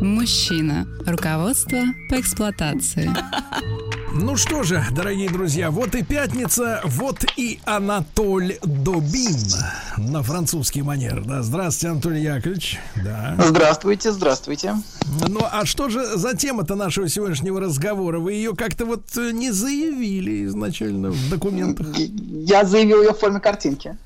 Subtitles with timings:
[0.00, 0.86] Мужчина.
[1.06, 3.10] Руководство по эксплуатации.
[4.12, 9.36] Ну что же, дорогие друзья, вот и пятница, вот и Анатоль Добин
[9.98, 11.22] на французский манер.
[11.24, 12.80] Да, здравствуйте, Анатолий Яковлевич.
[13.04, 13.36] Да.
[13.38, 14.74] Здравствуйте, здравствуйте.
[15.28, 18.18] Ну а что же за тема-то нашего сегодняшнего разговора?
[18.18, 21.86] Вы ее как-то вот э, не заявили изначально в документах.
[21.96, 23.96] Я заявил ее в форме картинки.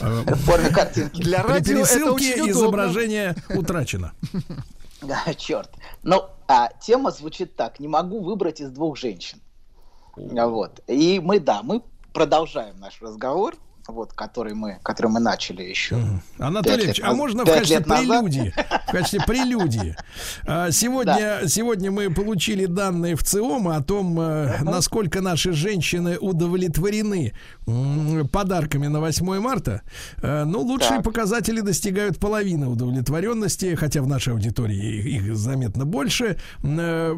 [0.00, 1.22] Э, В форме картинки.
[1.22, 2.50] Для радио это очень удобно.
[2.50, 4.12] изображение утрачено.
[5.24, 5.70] Да, черт.
[6.02, 7.80] Ну, а тема звучит так.
[7.80, 9.40] Не могу выбрать из двух женщин.
[10.16, 10.80] Вот.
[10.86, 13.54] И мы, да, мы продолжаем наш разговор,
[13.88, 15.96] вот, который мы, который мы начали еще.
[16.38, 18.52] Анатолий Ильич, лет а можно в качестве прелюдии?
[18.88, 19.96] В качестве прелюдии.
[20.46, 27.32] А, Сегодня, сегодня мы получили данные в ЦИОМа о том, э, насколько наши женщины удовлетворены
[28.32, 29.82] подарками на 8 марта.
[30.22, 31.04] Э, Ну, лучшие Так.
[31.04, 36.36] показатели достигают половины удовлетворенности, хотя в нашей аудитории их, заметно больше.
[36.62, 37.14] Э,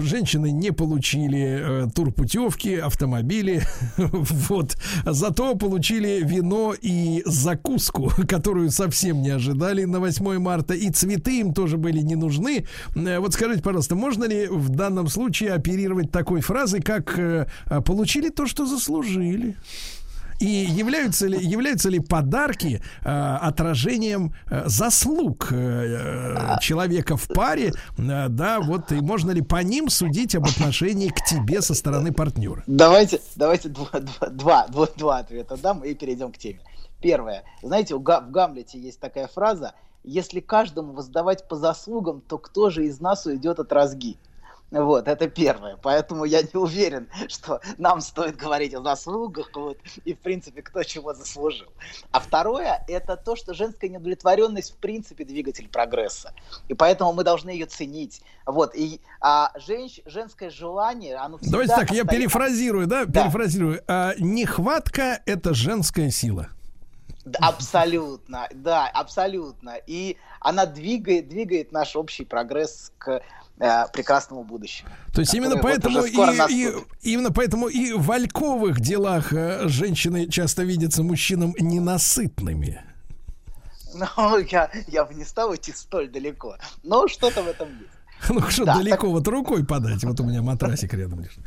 [0.00, 3.62] Женщины не получили турпутевки, автомобили.
[4.48, 4.76] Вот.
[5.06, 10.74] Зато получили вино и закуску, которую совсем не ожидали на 8 марта.
[10.74, 12.66] И цветы им тоже были не нужны.
[12.94, 17.46] Э, Вот скажите, пожалуйста, можно ли в данном случае оперировать такой фразой, как э,
[17.84, 19.56] «получили то, что заслужили»?
[20.40, 27.72] И являются ли, являются ли подарки э, отражением э, заслуг э, э, человека в паре,
[27.98, 32.12] э, да, вот и можно ли по ним судить об отношении к тебе со стороны
[32.12, 32.62] партнера?
[32.66, 36.60] Давайте, давайте два, два, два, два, два ответа дам и перейдем к теме.
[37.00, 37.44] Первое.
[37.62, 39.74] Знаете, в Гамлете есть такая фраза
[40.04, 44.16] «Если каждому воздавать по заслугам, то кто же из нас уйдет от разги?»
[44.82, 45.76] Вот, это первое.
[45.76, 50.82] Поэтому я не уверен, что нам стоит говорить о заслугах, вот, и, в принципе, кто
[50.82, 51.68] чего заслужил.
[52.10, 56.32] А второе, это то, что женская неудовлетворенность, в принципе, двигатель прогресса.
[56.68, 58.20] И поэтому мы должны ее ценить.
[58.46, 63.22] Вот, и а, женщ- женское желание, оно Давайте так, я остается- перефразирую, да, Да.
[63.22, 63.80] перефразирую.
[63.86, 66.48] А, нехватка– это женская сила.
[67.40, 69.76] Абсолютно, да, абсолютно.
[69.86, 73.22] И она двигает, двигает наш общий прогресс к
[73.58, 74.90] э, прекрасному будущему.
[75.14, 76.74] То есть именно вот поэтому, скоро и, и-
[77.12, 82.82] именно поэтому и в вальковых делах э, женщины часто видятся мужчинам ненасытными.
[83.94, 86.56] Ну, я, я бы не стал идти столь далеко.
[86.82, 87.90] Но что-то в этом есть.
[88.28, 90.02] Ну что, Да, далеко вот рукой подать.
[90.04, 91.38] Вот у меня матрасик рядом лежит.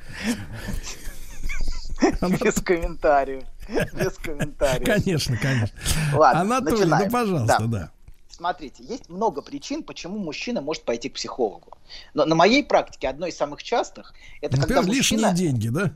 [2.41, 3.43] Без комментариев.
[3.93, 4.85] Без комментариев.
[4.85, 5.77] Конечно, конечно.
[6.13, 7.05] Ладно, Анатолий, начинаем.
[7.05, 7.91] ну пожалуйста, да.
[8.29, 11.75] Смотрите, есть много причин, почему мужчина может пойти к психологу.
[12.13, 15.35] Но на моей пракике одно из самых частых это когда Например, лишние мужчина...
[15.35, 15.93] деньги, да?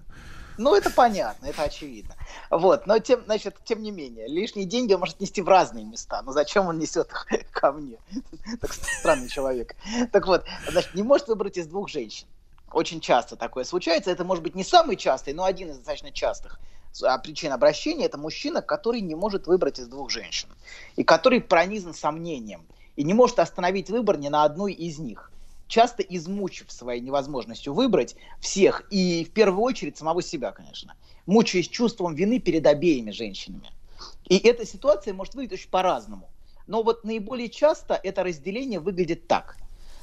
[0.58, 2.16] Ну, это понятно, это очевидно.
[2.50, 6.22] Вот, но тем, значит, тем не менее, лишние деньги он может нести в разные места.
[6.24, 7.98] Но зачем он несет их ко мне?
[8.60, 9.76] Так странный человек.
[10.12, 12.28] Так вот, значит, не может выбрать из двух женщин.
[12.72, 14.12] Очень часто такое случается.
[14.12, 16.60] Это может быть не самый частый, но один из достаточно частых
[17.24, 18.06] причин обращения.
[18.06, 20.50] Это мужчина, который не может выбрать из двух женщин.
[20.96, 22.66] И который пронизан сомнением.
[22.96, 25.32] И не может остановить выбор ни на одной из них.
[25.68, 32.14] Часто измучив своей невозможностью выбрать всех, и в первую очередь самого себя, конечно, мучаясь чувством
[32.14, 33.72] вины перед обеими женщинами.
[34.26, 36.30] И эта ситуация может выглядеть очень по-разному.
[36.68, 39.56] Но вот наиболее часто это разделение выглядит так.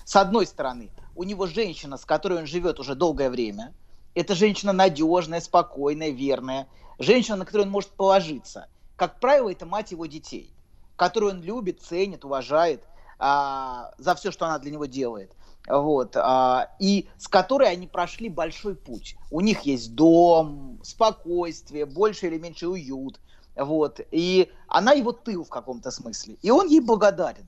[0.05, 3.75] С одной стороны, у него женщина, с которой он живет уже долгое время.
[4.15, 6.69] Это женщина надежная, спокойная, верная.
[6.99, 8.69] Женщина, на которую он может положиться.
[8.97, 10.53] Как правило, это мать его детей,
[10.97, 12.83] которую он любит, ценит, уважает
[13.19, 15.33] а, за все, что она для него делает.
[15.69, 19.17] Вот, а, и с которой они прошли большой путь.
[19.31, 23.21] У них есть дом, спокойствие, больше или меньше уют.
[23.55, 26.37] Вот, и она его тыл в каком-то смысле.
[26.43, 27.47] И он ей благодарен.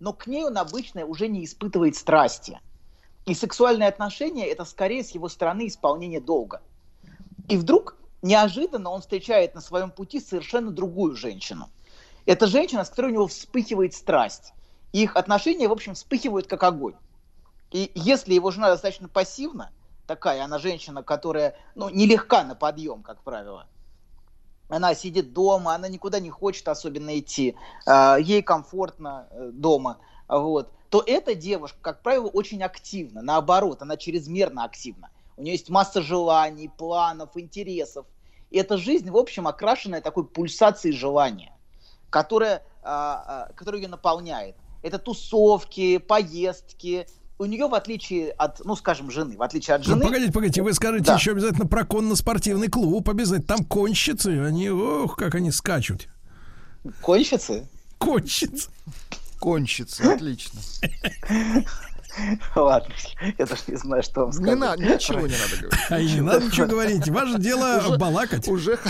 [0.00, 2.60] Но к ней он обычно уже не испытывает страсти.
[3.26, 6.60] И сексуальные отношения– это скорее с его стороны исполнение долга.
[7.48, 11.70] И вдруг неожиданно он встречает на своем пути совершенно другую женщину.
[12.26, 14.52] Это женщина, с которой у него вспыхивает страсть.
[14.92, 16.94] И их отношения, в общем, вспыхивают как огонь.
[17.70, 19.70] И если его жена достаточно пассивна,
[20.06, 23.66] такая она женщина, которая ну, нелегка на подъем, как правило,
[24.68, 27.56] она сидит дома, она никуда не хочет особенно идти,
[27.86, 29.98] э, ей комфортно э, дома,
[30.28, 35.10] вот, то эта девушка, как правило, очень активна, наоборот, она чрезмерно активна.
[35.36, 38.06] У нее есть масса желаний, планов, интересов.
[38.52, 41.52] И эта жизнь, в общем, окрашенная такой пульсацией желания,
[42.10, 44.54] которая, а, а, которая ее наполняет.
[44.84, 47.08] Это тусовки, поездки,
[47.40, 49.96] у нее, в отличие от, ну, скажем, жены, в отличие от жены...
[49.96, 51.14] Ну, погодите, погодите, вы скажете да.
[51.16, 53.48] еще обязательно про конно-спортивный клуб, обязательно.
[53.48, 56.06] Там конщицы, они, ох, как они скачут.
[57.02, 57.68] Конщицы?
[57.98, 58.70] Конщицы.
[59.44, 60.58] Конщицы, отлично.
[62.56, 62.94] Ладно,
[63.36, 64.50] я даже не знаю, что вам сказать.
[64.50, 65.80] Не надо, ничего не надо говорить.
[65.90, 67.08] А не надо ничего говорить.
[67.10, 68.48] Ваше дело балакать.
[68.48, 68.78] Уже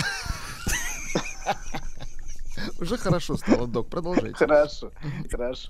[2.79, 4.33] уже хорошо стало, док, продолжайте.
[4.35, 4.91] Хорошо,
[5.29, 5.69] хорошо.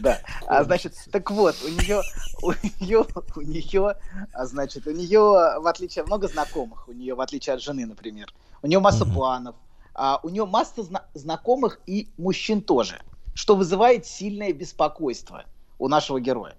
[0.00, 0.18] Да.
[0.48, 2.02] А значит, так вот, у нее,
[2.42, 2.50] у
[2.82, 3.94] нее, у нее,
[4.32, 8.34] а значит, у нее, в отличие, много знакомых, у нее, в отличие от жены, например,
[8.62, 9.54] у нее масса планов,
[9.94, 13.00] а у нее масса зна- знакомых и мужчин тоже,
[13.34, 15.44] что вызывает сильное беспокойство
[15.78, 16.56] у нашего героя.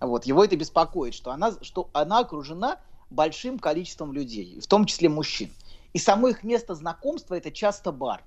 [0.00, 2.78] Вот, его это беспокоит, что она, что она окружена
[3.10, 5.50] большим количеством людей, в том числе мужчин.
[5.92, 8.22] И само их место знакомства это часто бар.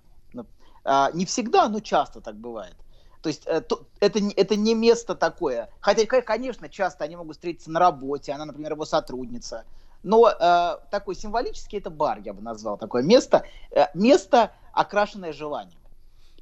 [0.84, 2.76] А, не всегда, но часто так бывает.
[3.24, 3.64] То есть э,
[4.00, 5.70] это, это не место такое.
[5.80, 9.66] Хотя, конечно, часто они могут встретиться на работе, она, например, его сотрудница.
[10.04, 13.44] Но э, такой символический это бар, я бы назвал такое место.
[13.72, 15.80] Э, место, окрашенное желанием.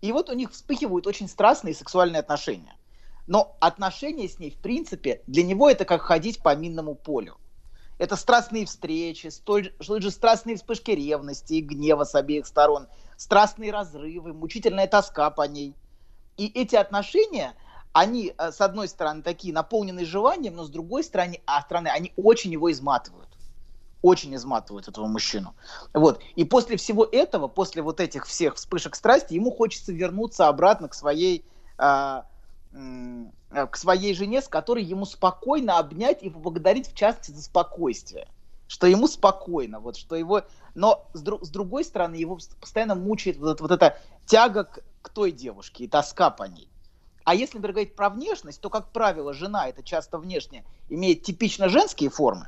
[0.04, 2.76] И вот у них вспыхивают очень страстные сексуальные отношения.
[3.26, 7.38] Но отношения с ней, в принципе, для него это как ходить по минному полю.
[8.00, 14.34] Это страстные встречи, столь, же страстные вспышки ревности и гнева с обеих сторон– страстные разрывы,
[14.34, 15.74] мучительная тоска по ней.
[16.36, 17.56] И эти отношения,
[17.94, 22.12] они, э, с одной стороны, такие наполненные желанием, но с другой стороны, а стороны они
[22.18, 23.30] очень его изматывают.
[24.04, 25.56] Очень изматывают этого мужчину.
[25.94, 26.22] Вот.
[26.36, 30.94] И после всего этого, после вот этих всех вспышек страсти, ему хочется вернуться обратно к
[30.94, 31.44] своей,
[31.80, 32.22] э,
[32.72, 38.28] к своей жене, с которой ему спокойно обнять и поблагодарить, в частности, за спокойствие
[38.74, 40.42] что ему спокойно, вот, что его...
[40.74, 41.38] Но с, дру...
[41.44, 45.88] с другой стороны, его постоянно мучает вот, вот эта тяга к, к той девушке и
[45.88, 46.68] тоска по ней.
[47.24, 51.70] А если, например, говорить про внешность, то, как правило, жена, это часто внешне, имеет типично
[51.70, 52.48] женские формы,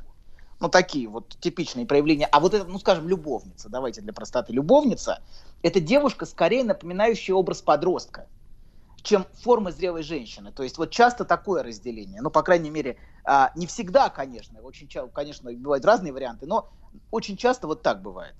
[0.60, 2.26] ну, такие вот типичные проявления.
[2.26, 5.22] А вот это, ну, скажем, любовница, давайте для простоты, любовница,
[5.62, 8.26] это девушка, скорее напоминающая образ подростка
[9.06, 10.50] чем форма зрелой женщины.
[10.50, 12.20] То есть вот часто такое разделение.
[12.20, 14.60] Ну, по крайней мере, а, не всегда, конечно.
[14.62, 16.68] Очень часто, конечно, бывают разные варианты, но
[17.12, 18.34] очень часто вот так бывает.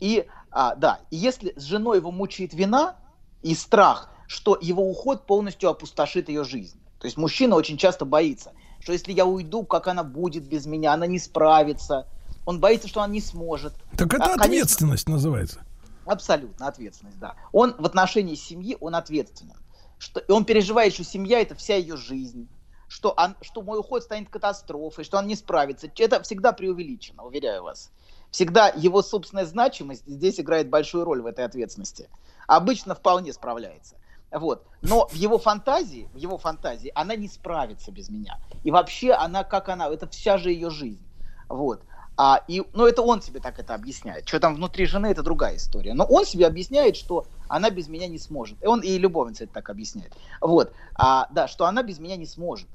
[0.00, 2.96] И а, да, если с женой его мучает вина
[3.42, 6.80] и страх, что его уход полностью опустошит ее жизнь.
[6.98, 10.92] То есть мужчина очень часто боится, что если я уйду, как она будет без меня,
[10.92, 12.06] она не справится.
[12.46, 13.74] Он боится, что она не сможет.
[13.96, 15.60] Так это а, ответственность конечно, называется.
[16.06, 17.34] Абсолютно ответственность, да.
[17.52, 19.54] Он в отношении семьи, он ответственен
[20.00, 22.48] что и он переживает, что семья это вся ее жизнь,
[22.88, 25.88] что, он, что мой уход станет катастрофой, что он не справится.
[25.98, 27.92] Это всегда преувеличено, уверяю вас.
[28.30, 32.08] Всегда его собственная значимость здесь играет большую роль в этой ответственности.
[32.46, 33.96] Обычно вполне справляется.
[34.30, 34.64] Вот.
[34.82, 38.38] Но в его фантазии, в его фантазии она не справится без меня.
[38.62, 41.02] И вообще она, как она, это вся же ее жизнь.
[41.48, 41.82] Вот.
[42.16, 44.28] А, и, ну, это он себе так это объясняет.
[44.28, 45.94] Что там внутри жены, это другая история.
[45.94, 48.62] Но он себе объясняет, что она без меня не сможет.
[48.62, 50.12] И он и любовница это так объясняет.
[50.40, 50.72] Вот.
[50.94, 52.68] А, да, что она без меня не сможет.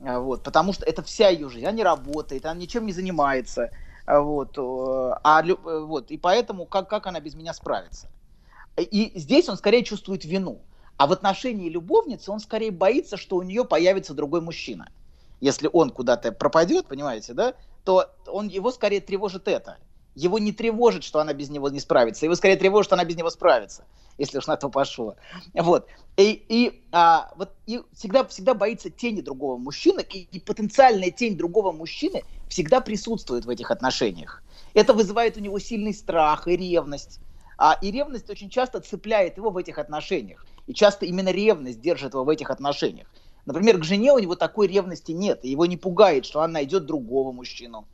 [0.00, 0.42] А, вот.
[0.42, 1.66] Потому что это вся ее жизнь.
[1.66, 3.70] Она не работает, она ничем не занимается.
[4.06, 4.58] А, вот.
[4.58, 6.10] А, вот.
[6.10, 8.08] И поэтому как, как она без меня справится?
[8.76, 10.62] И здесь он скорее чувствует вину.
[11.00, 14.90] А в отношении любовницы он скорее боится, что у нее появится другой мужчина.
[15.40, 17.54] Если он куда-то пропадет, понимаете, да,
[17.84, 19.78] то он, его скорее тревожит это.
[20.14, 22.26] Его не тревожит, что она без него не справится.
[22.26, 23.86] Его скорее тревожит, что она без него справится,
[24.18, 25.16] если уж на то пошло.
[25.54, 25.86] Вот.
[26.18, 31.34] И, и, а, вот, и всегда, всегда боится тени другого мужчины, и, и потенциальная тень
[31.34, 34.42] другого мужчины всегда присутствует в этих отношениях.
[34.74, 37.20] Это вызывает у него сильный страх и ревность.
[37.56, 40.46] А, и ревность очень часто цепляет его в этих отношениях.
[40.70, 43.08] И часто именно ревность держит его в этих отношениях.
[43.44, 46.86] Например, к жене у него такой ревности нет, и его не пугает, что она найдет
[46.86, 47.88] другого мужчину.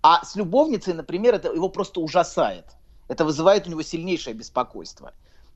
[0.00, 2.66] А с любовницей, например, это его просто ужасает.
[3.08, 5.12] Это вызывает у него сильнейшее беспокойство.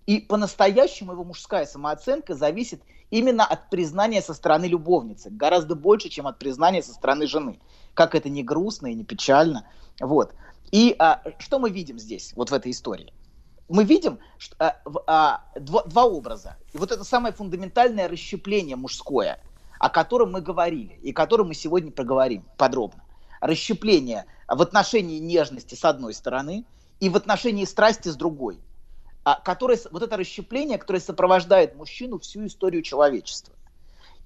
[0.06, 6.26] И по-настоящему его мужская самооценка зависит именно от признания со стороны любовницы, гораздо больше, чем
[6.26, 7.60] от признания со стороны жены.
[7.94, 9.64] Как это не грустно и не печально.
[10.00, 10.34] Вот.
[10.72, 13.12] И а, что мы видим здесь, вот в этой истории?
[13.68, 16.56] Мы видим что, а, а, два, два образа.
[16.72, 19.40] И вот это самое фундаментальное расщепление мужское,
[19.78, 23.02] о котором мы говорили, и о котором мы сегодня проговорим подробно.
[23.40, 26.64] Расщепление в отношении нежности с одной стороны
[27.00, 28.58] и в отношении страсти с другой.
[29.24, 33.54] а, которое, вот это расщепление, которое сопровождает мужчину всю историю человечества.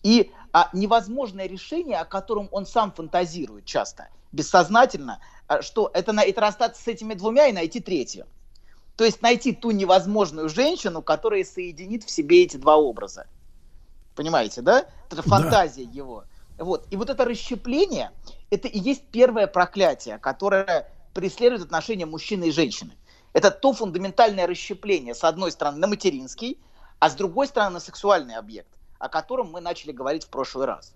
[0.02, 6.40] И а, невозможное решение, о котором он сам фантазирует часто, бессознательно, а, что это, это
[6.40, 8.26] расстаться с этими двумя и найти третью.
[8.98, 13.26] То есть найти ту невозможную женщину, которая соединит в себе эти два образа.
[14.16, 14.86] Понимаете, да?
[15.08, 16.24] Это фантазия его.
[16.58, 16.84] Вот.
[16.90, 18.10] И вот это расщепление,
[18.50, 22.90] это и есть первое проклятие, которое преследует отношения мужчины и женщины.
[23.34, 26.58] Это то фундаментальное расщепление, с одной стороны, на материнский,
[26.98, 30.92] а с другой стороны, на сексуальный объект, о котором мы начали говорить в прошлый раз.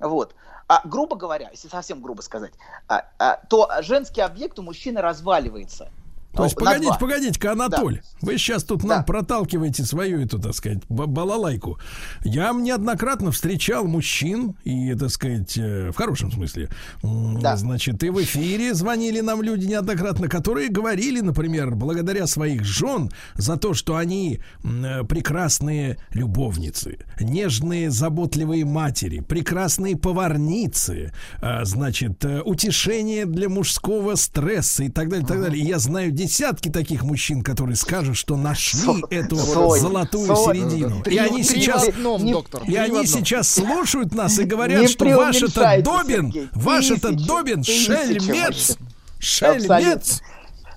[0.00, 0.34] Вот.
[0.68, 2.54] А, грубо говоря, если совсем грубо сказать,
[2.88, 5.90] а, а, то женский объект у мужчины разваливается.
[6.34, 9.02] То есть, на погодите, погодите-ка, Анатоль, вы сейчас тут нам Да.
[9.04, 11.78] проталкиваете свою эту, так сказать, ба- балалайку.
[12.24, 16.70] Я неоднократно встречал мужчин, и, так сказать, э, в хорошем смысле,
[17.02, 17.56] Да.
[17.56, 23.56] значит, и в эфире звонили нам люди неоднократно, которые говорили, например, благодаря своих жен за
[23.56, 33.26] то, что они э, прекрасные любовницы, нежные, заботливые матери, прекрасные поварницы, а, значит, э, утешение
[33.26, 35.62] для мужского стресса и так далее, и так далее.
[35.62, 40.60] И я знаю десятки таких мужчин, которые скажут, что нашли Со- эту Соня, золотую Соня.
[40.70, 41.02] середину.
[41.02, 42.62] Три, И они три сейчас в одном, не- доктор.
[42.64, 43.06] и они одном.
[43.06, 46.48] сейчас слушают нас и говорят, Не что ваш этот преуменьшайте, Добин, Сергей.
[46.52, 48.78] ваш этот Тысячи, Добин тысячи шельмец,
[49.18, 49.70] шельмец.
[49.70, 50.02] Абсолютно.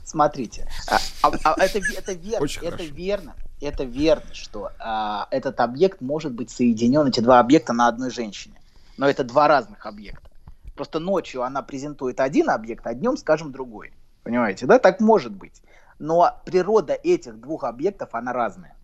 [0.03, 2.93] Смотрите, а, а- а это, это верно, Очень это хорошо.
[2.93, 8.11] верно, это верно, что а, этот объект может быть соединен, эти два объекта на одной
[8.11, 8.55] женщине.
[8.97, 10.29] Но это два разных объекта.
[10.75, 13.91] Просто ночью она презентует один объект, а днем, скажем, другой.
[14.25, 14.79] Понимаете, да?
[14.79, 15.61] Так может быть.
[15.99, 18.75] Но природа этих двух объектов, она разная.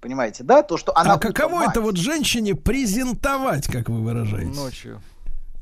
[0.00, 0.62] Понимаете, да?
[0.62, 1.14] То, что она...
[1.14, 5.02] А каково утром это мать вот женщине презентовать, как вы выражаетесь, Ночью.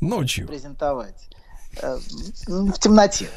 [0.00, 0.46] ночью?
[0.46, 1.28] презентовать?
[1.82, 1.96] Э,
[2.46, 3.28] В темноте.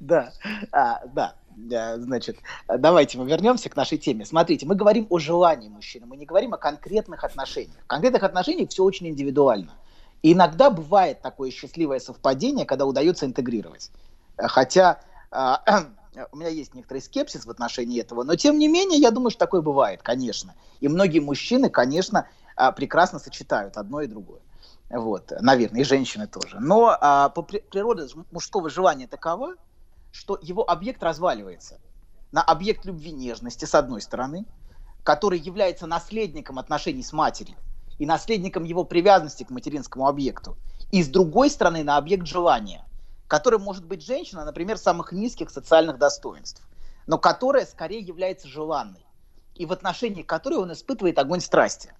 [0.00, 0.32] Да,
[0.70, 1.34] А, да.
[1.54, 4.24] Да, Значит, давайте мы вернемся к нашей теме.
[4.26, 7.76] Смотрите, мы говорим о желании мужчины, мы не говорим о конкретных отношениях.
[7.84, 9.72] В конкретных отношениях все очень индивидуально.
[10.22, 13.90] И иногда бывает такое счастливое совпадение, когда удается интегрировать.
[14.36, 15.00] Э, Хотя
[15.30, 15.62] а,
[16.32, 19.40] у меня есть некоторый скепсис в отношении этого, но тем не менее, я думаю, что
[19.40, 20.54] такое бывает, конечно.
[20.80, 24.40] И многие мужчины, конечно, а, прекрасно сочетают одно и другое.
[24.90, 26.58] Вот, наверное, и женщины тоже.
[26.60, 29.54] Но а, по при- природе ж- мужского желания такова,
[30.10, 31.80] что его объект разваливается
[32.30, 34.44] на объект любви нежности, с одной стороны,
[35.02, 37.56] который является наследником отношений с матерью
[37.98, 40.56] и наследником его привязанности к материнскому объекту,
[40.90, 42.84] и с другой стороны на объект желания,
[43.28, 46.62] который может быть женщина, например, самых низких социальных достоинств,
[47.06, 49.04] но которая скорее является желанной,
[49.54, 51.94] и в отношении которой он испытывает огонь страсти.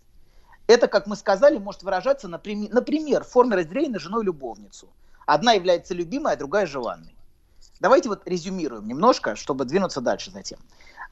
[0.66, 4.88] Это, как мы сказали, может выражаться, наприм- например, в форме разделения на жену и любовницу.
[5.26, 7.14] Одна является любимой, а другая желанной.
[7.80, 10.58] Давайте вот резюмируем немножко, чтобы двинуться дальше затем.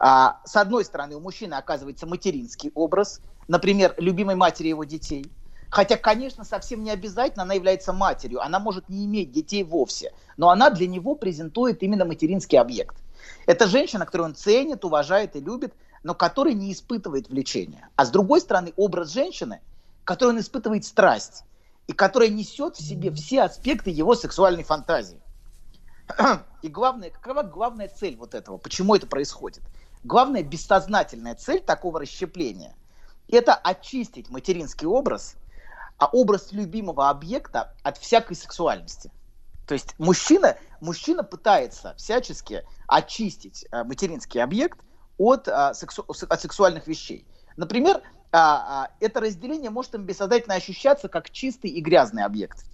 [0.02, 5.30] А, с одной стороны, у мужчины оказывается материнский образ, например, любимой матери его детей.
[5.69, 10.49] Хотя, конечно, совсем не обязательно она является матерью, она может не иметь детей вовсе, но
[10.49, 12.97] она для него презентует именно материнский объект.
[13.47, 17.90] Это женщина, которую он ценит, уважает и любит, но которая не испытывает влечения.
[17.95, 19.61] А с другой стороны, образ женщины,
[20.04, 21.45] которой он испытывает страсть,
[21.87, 25.21] и которая несет в себе все аспекты его сексуальной фантазии.
[26.62, 28.59] И главное, какова главная цель вот этого?
[28.59, 29.62] Почему это происходит?
[30.02, 32.75] Главная бессознательная цель такого расщепления–
[33.28, 35.37] это очистить материнский образ,
[35.99, 39.12] а образ любимого объекта от всякой сексуальности.
[39.66, 44.80] То есть мужчина, мужчина пытается всячески очистить э, материнский объект
[45.19, 47.28] от, а, сексу- от сексуальных вещей.
[47.57, 48.02] Например,
[48.33, 52.64] а, а, это разделение может им бессознательно ощущаться как чистый и грязный объект.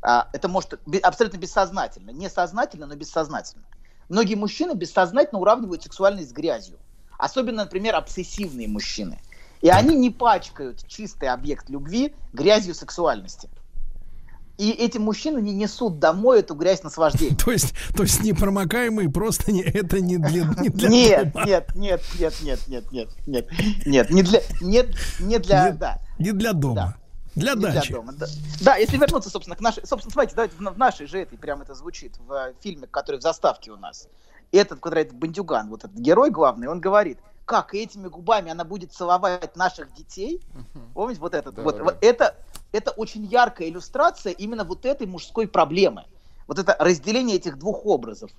[0.00, 3.64] А, это может абсолютно бессознательно, не сознательно, но бессознательно.
[4.08, 6.76] Многие мужчины бессознательно уравнивают сексуальность с грязью.
[7.18, 9.18] Особенно, например, обсессивные мужчины.
[9.62, 13.48] И они не пачкают чистый объект любви грязью сексуальности.
[14.58, 17.36] И эти мужчины не несут домой эту грязь наслаждения.
[17.44, 22.02] То есть, то есть непромокаемый просто не, это не для, не для Нет, нет, нет,
[22.18, 23.48] нет, нет, нет, нет, нет,
[23.86, 24.88] нет, не для, нет,
[25.20, 26.96] не для, да, Не для дома.
[27.36, 27.92] Для не для дачи.
[27.92, 28.12] дома.
[28.14, 28.26] Да.
[28.62, 31.74] Да, если вернуться, собственно, к нашей, собственно, смотрите, давайте в нашей же этой, прям это
[31.74, 34.08] звучит в э, фильме, который в заставке у нас.
[34.52, 38.92] Этот, который этот бандюган, вот этот герой главный, он говорит, как этими губами она будет
[38.92, 40.40] целовать наших детей.
[40.94, 41.54] Помните вот этот?
[41.54, 42.34] Да, вот, да, вот это,
[42.72, 46.04] это очень яркая иллюстрация именно вот этой мужской проблемы.
[46.46, 48.30] Вот это разделение этих двух образов.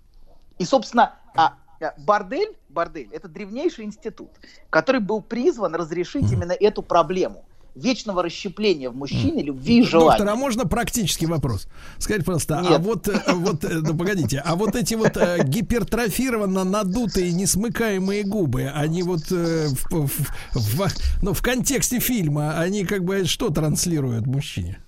[0.58, 4.32] И, собственно, а, а, бордель, бордель– это древнейший институт,
[4.70, 7.46] который был призван разрешить именно эту проблему.
[7.77, 10.17] Вечного расщепления в мужчине, любви и желания.
[10.17, 11.67] Доктор, а можно практический вопрос?
[11.98, 12.81] Скажите, пожалуйста, а Нет.
[12.81, 18.63] вот, э, вот, э, ну погодите, а вот эти вот э, гипертрофированно надутые, несмыкаемые губы,
[18.74, 24.25] они вот э, в, в- в- ну, в контексте фильма, они как бы что транслируют
[24.25, 24.79] мужчине?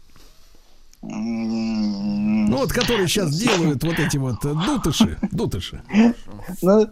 [1.02, 5.82] Ну вот, которые сейчас делают вот эти вот дутыши, дутыши.
[6.62, 6.88] Ну,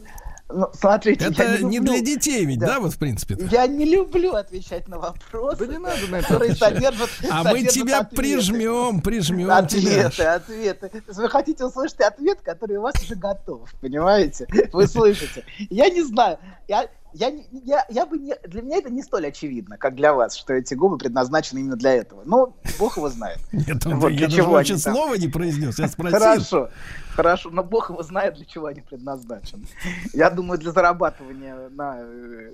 [0.50, 2.68] ну, смотрите, Это не люблю- для детей ведь, Да.
[2.68, 3.38] да, вот в принципе?
[3.52, 6.74] Я не люблю отвечать на вопросы, Да не надо на это которые отвечать.
[6.76, 8.16] содержат А мы тебя ответы.
[8.16, 10.08] прижмем, прижмем тебя.
[10.08, 10.90] Ответы, ответы.
[10.90, 14.48] То есть Вы хотите услышать ответ, который у вас уже готов, понимаете?
[14.72, 15.44] Вы слышите.
[15.70, 16.38] Я не знаю.
[16.68, 16.88] Я,
[17.18, 17.32] я,
[17.64, 20.74] я, я бы не, для меня это не столь очевидно, как для вас, что эти
[20.74, 22.22] губы предназначены именно для этого.
[22.26, 23.40] Но бог его знает.
[23.52, 26.20] Нет, он- Вот я для даже чего вообще слова не произнес, я спросил.
[26.20, 26.70] Хорошо,
[27.16, 29.66] хорошо, но бог его знает, для чего они предназначены.
[30.14, 31.98] Я думаю, для зарабатывания на...
[32.00, 32.52] э,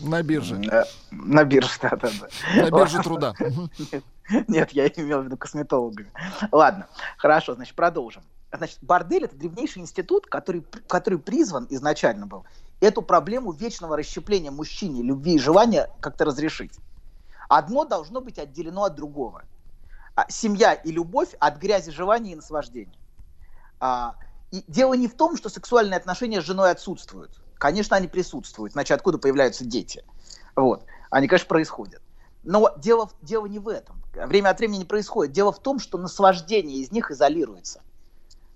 [0.00, 0.60] На бирже.
[0.70, 2.28] э, На бирже, да-да-да.
[2.62, 3.34] На бирже труда.
[4.48, 6.10] Нет, я имел в виду косметологами.
[6.52, 8.22] Ладно, хорошо, значит, продолжим.
[8.52, 12.44] Значит, бордель это древнейший институт, который, который призван изначально был
[12.80, 16.78] эту проблему вечного расщепления мужчине, любви и желания как-то разрешить.
[17.48, 19.44] Одно должно быть отделено от другого.
[20.14, 22.98] А, Семья и любовь от грязи желания и наслаждения.
[23.78, 24.16] А,
[24.50, 27.40] И дело не в том, что сексуальные отношения с женой отсутствуют.
[27.54, 30.04] Конечно, они присутствуют, иначе откуда появляются дети?
[30.56, 30.84] Вот.
[31.10, 32.02] Они, конечно, происходят.
[32.42, 34.02] Но дело, дело не в этом.
[34.14, 35.32] Время от времени происходит.
[35.32, 37.82] Дело в том, что наслаждение из них изолируется.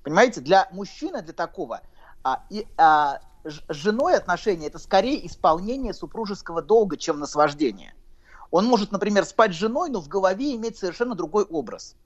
[0.02, 1.80] Понимаете, для мужчины, для такого,
[2.22, 7.94] а, и, а, с женой отношения это скорее исполнение супружеского долга, чем наслаждение.
[8.50, 11.96] Он может, например, спать с женой, но в голове иметь совершенно другой образ.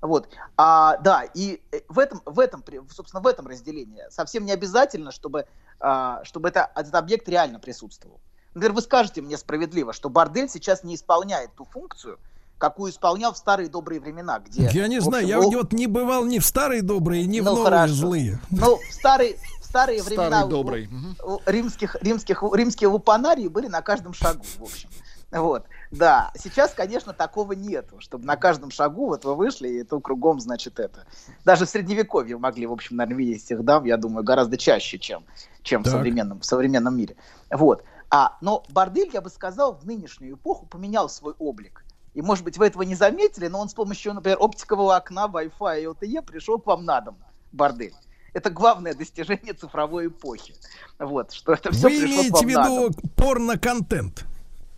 [0.00, 0.28] Вот.
[0.56, 5.10] А, да, и э, в этом, в этом, собственно, в этом разделении совсем не обязательно,
[5.10, 5.46] чтобы,
[5.80, 8.20] а, чтобы это, этот объект реально присутствовал.
[8.54, 12.18] Например, вы скажете мне справедливо, что бордель сейчас не исполняет ту функцию,
[12.58, 14.70] какую исполнял в старые добрые времена, где...
[14.72, 17.40] Я не в знаю, общем, я ло- вот не бывал ни в старые добрые, ни
[17.40, 17.94] в Ну, новые хорошо.
[17.94, 18.40] злые.
[18.50, 20.90] Ну, в старые, в старые времена Старый у- добрый.
[21.22, 24.88] У римских, римских, римские лупанарии были на каждом шагу, в общем.
[25.32, 26.30] Вот, да.
[26.38, 30.78] Сейчас, конечно, такого нету, чтобы на каждом шагу вот вы вышли, и то кругом, значит,
[30.78, 31.04] это.
[31.44, 35.24] Даже в средневековье могли, в общем, наверное, видеть этих дам, я думаю, гораздо чаще, чем,
[35.62, 37.16] чем в, современном, в современном мире.
[37.50, 37.82] Вот.
[38.08, 41.84] А, но бордель, я бы сказал, в нынешнюю эпоху поменял свой облик.
[42.14, 45.82] И, может быть, вы этого не заметили, но он с помощью, например, оптикового окна, Wi-Fi
[45.82, 47.18] и LTE пришел к вам на дом,
[47.52, 47.92] бордель.
[48.36, 50.54] Это главное достижение цифровой эпохи.
[50.98, 54.26] Вот, что это все Вы имеете в виду порно-контент?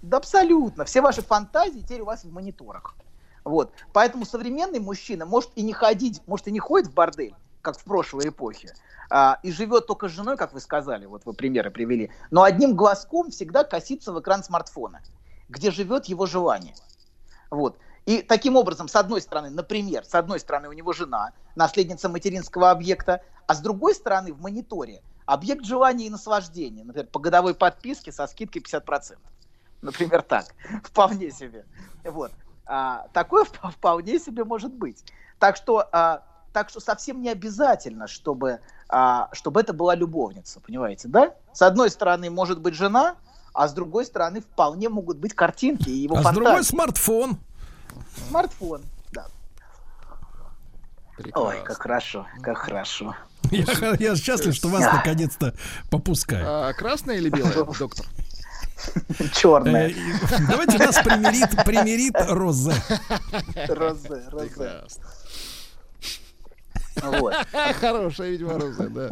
[0.01, 0.85] Да абсолютно.
[0.85, 2.95] Все ваши фантазии теперь у вас в мониторах.
[3.43, 3.73] Вот.
[3.93, 7.83] Поэтому современный мужчина может и не ходить, может и не ходит в бордель, как в
[7.83, 8.75] прошлой эпохе,
[9.11, 12.77] а, и живет только с женой, как вы сказали, вот вы примеры привели, но одним
[12.77, 15.01] глазком всегда косится в экран смартфона,
[15.49, 16.77] где живет его желание.
[17.51, 17.77] Вот.
[18.07, 22.71] И таким образом, с одной стороны, например, с одной стороны у него жена, наследница материнского
[22.71, 28.13] объекта, а с другой стороны в мониторе объект желания и наслаждения, например, по годовой подписке
[28.13, 29.19] со скидкой 50%.
[29.83, 30.47] Например, так.
[30.85, 31.67] Вполне себе.
[32.05, 32.33] Вот.
[32.67, 35.05] А, такое вп- вполне себе может быть.
[35.39, 41.09] Так что, а, так что совсем не обязательно, чтобы, а, чтобы это была любовница, понимаете,
[41.09, 41.35] да?
[41.53, 43.17] С одной стороны может быть жена,
[43.55, 46.45] а с другой стороны вполне могут быть картинки и его А с фантазии.
[46.45, 47.39] другой смартфон.
[48.29, 49.27] Смартфон, да.
[51.17, 51.49] Прекрасно.
[51.49, 53.15] Ой, как хорошо, как хорошо.
[53.51, 53.65] Я,
[53.99, 55.55] я счастлив, что вас наконец-то
[55.91, 56.45] попускаю.
[56.47, 58.07] А, красное или белое, доктор?
[59.35, 59.89] Черная.
[59.91, 59.95] Э,
[60.49, 62.75] Давайте нас примирит, примирит Розе.
[63.69, 64.49] Розе, розе.
[64.49, 65.05] Прекрасно.
[67.81, 69.09] Хорошая, видимо, роза, да.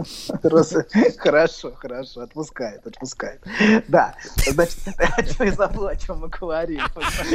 [1.18, 3.42] Хорошо, хорошо, отпускает, отпускает.
[3.88, 4.14] Да,
[4.46, 4.78] значит,
[5.38, 6.82] я забыл, о чем мы говорили.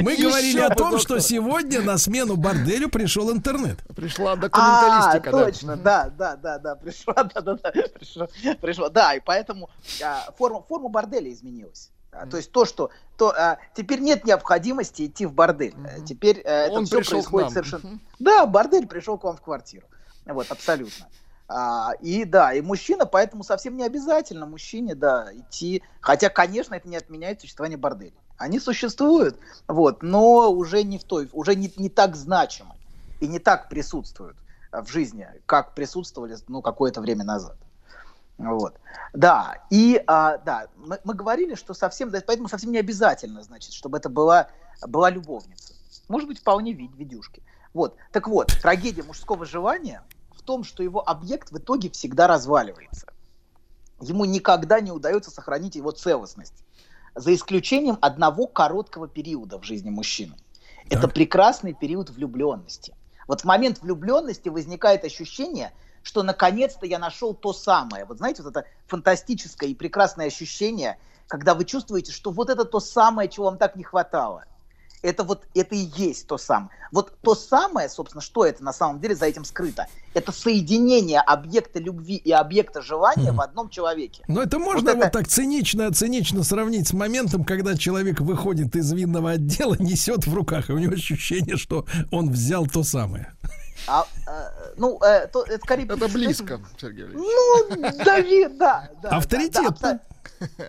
[0.02, 3.80] Мы говорили о том, что сегодня на смену борделю пришел интернет.
[3.96, 5.46] Пришла А, документалистика, да.
[5.46, 8.28] точно, да, да, да, да, пришла, да, да, да, пришла,
[8.62, 9.70] пришла, да, и поэтому
[10.04, 11.92] а, форма, форма борделя изменилась.
[12.12, 15.74] А, То есть то, что то, а, теперь нет необходимости идти в бордель.
[15.86, 17.88] Э, Теперь э, это Он все происходит совершенно.
[17.88, 18.02] Мгм.
[18.20, 19.86] Да, бордель пришел к вам в квартиру.
[20.26, 21.08] Вот, абсолютно.
[21.48, 25.84] А, и да, и мужчина, поэтому совсем не обязательно мужчине, да, идти.
[26.00, 28.14] Хотя, конечно, это не отменяет существование борделей.
[28.38, 32.74] Они существуют, вот, но уже не в той, уже не, не так значимы
[33.20, 34.38] и не так присутствуют
[34.72, 37.58] в жизни, как присутствовали, ну, какое-то время назад.
[38.38, 38.76] Вот.
[39.14, 43.98] Да, и а, да, мы, мы говорили, что совсем, поэтому совсем не обязательно, значит, чтобы
[43.98, 44.48] это была,
[44.88, 45.74] была любовница.
[46.08, 47.44] Может быть, вполне вид, видюшки.
[47.74, 47.96] Вот.
[48.12, 50.04] Так вот, трагедия мужского желания
[50.36, 53.08] в том, что его объект в итоге всегда разваливается.
[54.02, 56.66] Ему никогда не удается сохранить его целостность.
[57.14, 60.34] за исключением одного короткого периода в жизни мужчины.
[60.90, 62.96] Это прекрасный период влюбленности.
[63.28, 68.06] Вот в момент влюбленности возникает ощущение, что наконец-то я нашел то самое.
[68.06, 72.80] Вот знаете, вот это фантастическое и прекрасное ощущение, когда вы чувствуете, что вот это то
[72.80, 74.46] самое, чего вам так не хватало
[75.02, 76.70] это вот это и есть то самое.
[76.92, 79.88] Вот то самое, собственно, что это на самом деле за этим скрыто?
[80.14, 83.36] Это соединение объекта любви и объекта желания mm.
[83.36, 84.24] в одном человеке.
[84.28, 85.20] Но это можно вот, вот это...
[85.20, 90.70] так цинично, цинично сравнить с моментом, когда человек выходит из винного отдела, несет в руках,
[90.70, 93.34] и у него ощущение, что он взял то самое.
[93.88, 94.06] А,
[94.78, 95.86] ну, э, то, это скорее...
[95.86, 98.90] Это близко, Сергей Ну, Давид, да.
[99.02, 99.78] да Авторитет.
[99.80, 100.00] Да, да,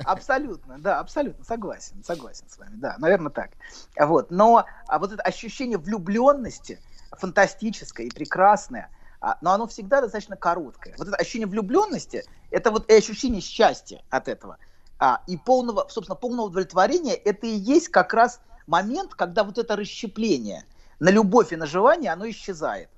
[0.05, 3.51] Абсолютно, да, абсолютно согласен, согласен с вами, да, наверное, так.
[3.99, 6.79] Вот, но а вот это ощущение влюбленности
[7.13, 10.95] фантастическое и прекрасное, а, но оно всегда достаточно короткое.
[10.99, 14.59] Вот это ощущение влюбленности, это вот и ощущение счастья от этого.
[14.99, 19.77] А, и полного, собственно, полного удовлетворения, это и есть как раз момент, когда вот это
[19.77, 20.65] расщепление
[21.01, 22.89] на любовь и на желание, оно исчезает.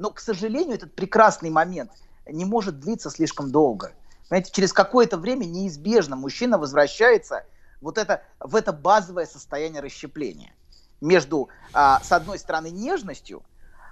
[0.00, 1.92] Но, к сожалению, этот прекрасный момент
[2.26, 3.92] не может длиться слишком долго.
[4.30, 7.44] Понимаете, через какое-то время неизбежно мужчина возвращается
[7.82, 10.54] вот это, в это базовое состояние расщепления
[11.02, 13.42] между, а, с одной стороны, нежностью,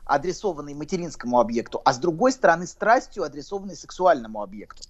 [0.07, 4.85] адресованной материнскому объекту, а с другой стороны, страстью, адресованной сексуальному объекту.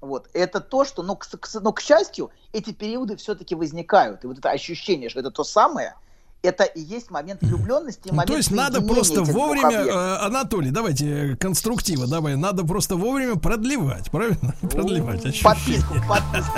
[0.00, 0.30] Вот.
[0.32, 1.26] Это то, что, но, к,
[1.60, 4.24] но, к счастью, эти периоды все-таки возникают.
[4.24, 5.96] И вот это ощущение, что это то самое–
[6.42, 8.08] это и есть момент влюбленности.
[8.08, 14.10] Момент То есть надо просто вовремя, э, Анатолий, давайте конструктива, давай, надо просто вовремя продлевать,
[14.10, 14.54] правильно?
[14.60, 15.44] Продлевать ощущения.
[15.44, 16.52] Подписку, подписку.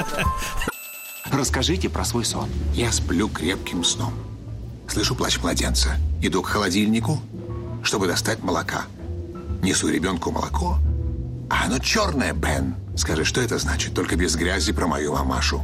[1.33, 2.49] Расскажите про свой сон.
[2.75, 4.13] Я сплю крепким сном.
[4.89, 5.97] Слышу плач младенца.
[6.21, 7.21] Иду к холодильнику,
[7.83, 8.83] чтобы достать молока.
[9.63, 10.79] Несу ребенку молоко.
[11.49, 12.75] А оно черное, Бен.
[12.97, 13.95] Скажи, что это значит?
[13.95, 15.63] Только без грязи про мою мамашу.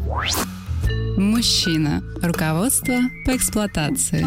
[1.18, 2.00] Мужчина.
[2.22, 4.24] Руководство по эксплуатации.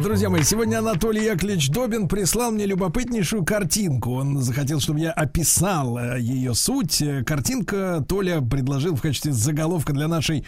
[0.00, 4.12] Друзья мои, сегодня Анатолий Яковлевич Добин прислал мне любопытнейшую картинку.
[4.12, 7.02] Он захотел, чтобы я описал э, ее суть.
[7.26, 10.46] Картинка Толя предложил в качестве заголовка для нашей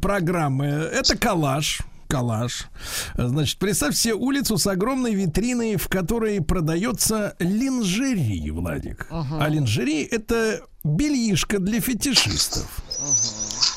[0.00, 0.64] программы.
[0.66, 2.66] Это коллаж коллаж.
[3.14, 9.06] Значит, представь себе улицу с огромной витриной, в которой продается линжери, Владик.
[9.10, 9.38] Uh-huh.
[9.40, 12.82] А линжери это бельишко для фетишистов.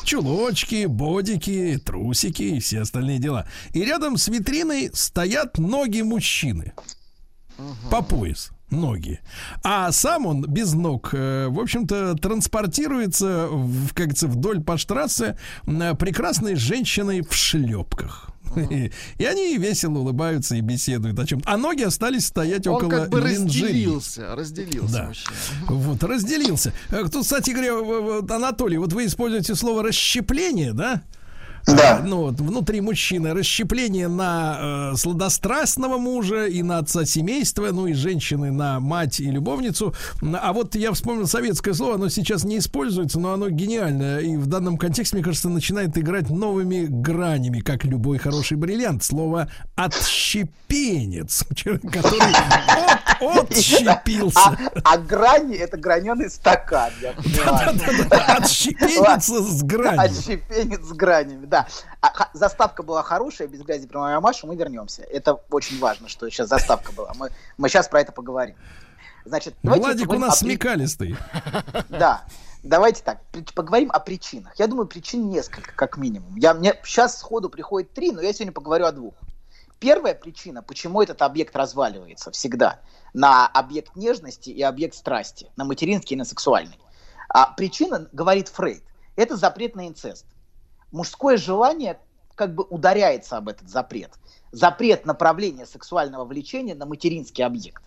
[0.04, 3.48] Чулочки, бодики, трусики и все остальные дела.
[3.74, 6.74] И рядом с витриной стоят ноги мужчины.
[7.90, 9.20] По пояс ноги.
[9.64, 15.38] А сам он без ног, э, в общем-то, транспортируется, в, как говорится, вдоль по штрассе
[15.66, 18.35] прекрасной женщиной в шлепках.
[19.18, 21.42] И они весело улыбаются и беседуют о чем.
[21.46, 24.94] А ноги остались стоять Он около как бы разделился, разделился.
[24.94, 25.12] Да.
[25.74, 26.74] Вот, разделился.
[26.90, 31.04] Э, тут, кстати говоря, Анатолий, вот вы используете слово расщепление, да?
[31.68, 32.02] Да.
[32.04, 37.94] Ну, вот, внутри мужчины расщепление на э, сладострастного мужа и на отца семейства, ну и
[37.94, 39.94] женщины на мать и любовницу.
[40.22, 44.20] А вот я вспомнил советское слово, оно сейчас не используется, но оно гениальное.
[44.20, 49.04] И в данном контексте, мне кажется, начинает играть новыми гранями, как любой хороший бриллиант.
[49.04, 52.34] Слово отщепенец, который
[53.22, 54.40] отщепился.
[54.40, 57.80] А, а грани это граненый стакан, я понимаю.
[58.38, 60.06] Отщепенец с гранями.
[60.06, 61.68] Отщепенец с гранями, да.
[62.02, 65.04] А, заставка была хорошая, без грязи про мою Машу, мы вернемся.
[65.04, 67.12] Это очень важно, что сейчас заставка была.
[67.16, 68.56] Мы, мы сейчас про это поговорим.
[69.26, 70.38] Значит, Владик у нас о...
[70.38, 71.16] смекалистый.
[71.90, 72.24] Да.
[72.64, 73.20] Давайте так,
[73.54, 74.58] поговорим о причинах.
[74.58, 76.36] Я думаю, причин несколько, как минимум.
[76.36, 79.14] Я, мне сейчас сходу приходит три, но я сегодня поговорю о двух.
[79.80, 82.82] Первая причина, почему этот объект разваливается всегда,
[83.14, 86.80] на объект нежности и объект страсти, на материнский и на сексуальный.
[87.30, 88.84] А причина, говорит Фрейд,
[89.16, 90.26] это запрет на инцест
[90.96, 92.00] мужское желание
[92.36, 94.12] как бы ударяется об этот запрет.
[94.52, 97.84] Запрет направления сексуального влечения на материнский объект.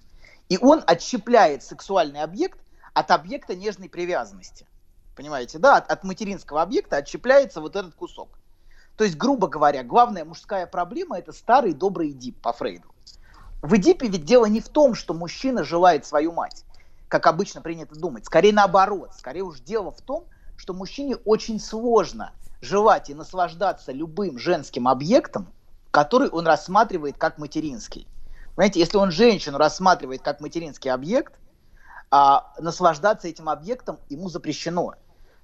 [0.48, 2.58] И он отщепляет сексуальный объект
[2.94, 4.66] от объекта нежной привязанности.
[5.16, 8.38] Понимаете, да, от, от материнского объекта отщепляется вот этот кусок.
[8.98, 12.88] То есть, грубо говоря, главная мужская проблема это старый добрый Эдип по Фрейду.
[13.62, 16.64] В Эдипе ведь дело не в том, что мужчина желает свою мать,
[17.06, 18.26] как обычно принято думать.
[18.26, 19.10] Скорее наоборот.
[19.16, 20.24] Скорее уж дело в том,
[20.56, 25.46] что мужчине очень сложно желать и наслаждаться любым женским объектом,
[25.92, 28.08] который он рассматривает как материнский.
[28.56, 31.34] Понимаете, если он женщину рассматривает как материнский объект,
[32.10, 34.94] а наслаждаться этим объектом ему запрещено.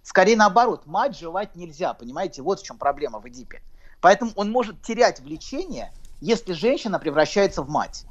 [0.04, 3.62] Скорее наоборот, мать желать нельзя, понимаете, вот в чем проблема в Эдипе.
[4.00, 8.04] Поэтому он может терять влечение, если женщина превращается в мать.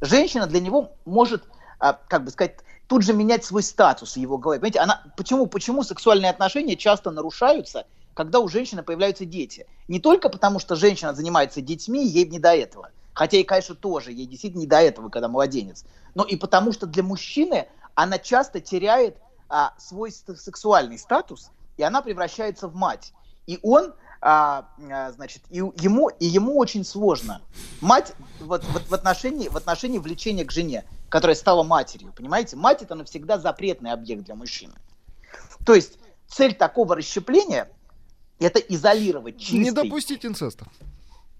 [0.00, 1.44] Женщина для него может,
[1.78, 4.60] а, как бы сказать, тут же менять свой статус в его голове.
[4.60, 9.66] Понимаете, она, почему, почему сексуальные отношения часто нарушаются когда у женщины появляются дети.
[9.88, 12.90] Не только потому, что женщина занимается детьми, ей не до этого.
[13.14, 15.84] Хотя и, конечно, тоже, ей действительно не до этого, когда младенец.
[16.14, 19.16] Но и потому, что для мужчины она часто теряет
[19.52, 23.12] а, свой сексуальный статус, и она превращается в мать.
[23.46, 27.42] И он, а, а, значит, и ему, и ему очень сложно.
[27.82, 32.56] Мать вот, вот в, отношении, в отношении влечения к жене, которая стала матерью, понимаете?
[32.56, 34.72] Мать это навсегда запретный объект для мужчины.
[35.66, 37.68] То есть цель такого расщепления
[38.38, 39.58] это изолировать чистый.
[39.58, 40.66] Не допустить инцеста.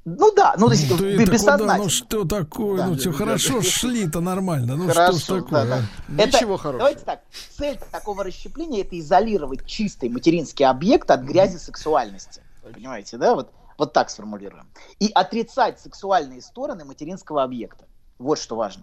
[0.04, 1.32] Ну да, ну то есть Ты вы это куда?
[1.32, 1.76] бессознательно.
[1.76, 2.76] Ну что такое?
[2.78, 2.86] Да.
[2.88, 4.74] ну все хорошо, шли-то нормально.
[4.76, 5.64] Ну Хорошо, что ж такое?
[5.66, 5.80] да, а?
[6.08, 6.26] да.
[6.26, 6.78] Ничего хорошего.
[6.80, 7.20] Давайте так.
[7.56, 12.42] Цель такого расщепления это изолировать чистый материнский объект от грязи сексуальности.
[12.64, 13.36] Понимаете, да?
[13.36, 14.66] Вот, вот так сформулируем.
[14.98, 17.84] И отрицать сексуальные стороны материнского объекта.
[18.18, 18.82] Вот что важно.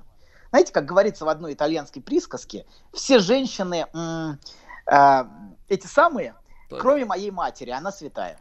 [0.51, 4.39] Знаете, как говорится в одной итальянской присказке, все женщины м,
[4.85, 5.27] а,
[5.67, 6.33] эти самые,
[6.69, 6.79] Так.
[6.79, 8.39] кроме моей матери, она святая.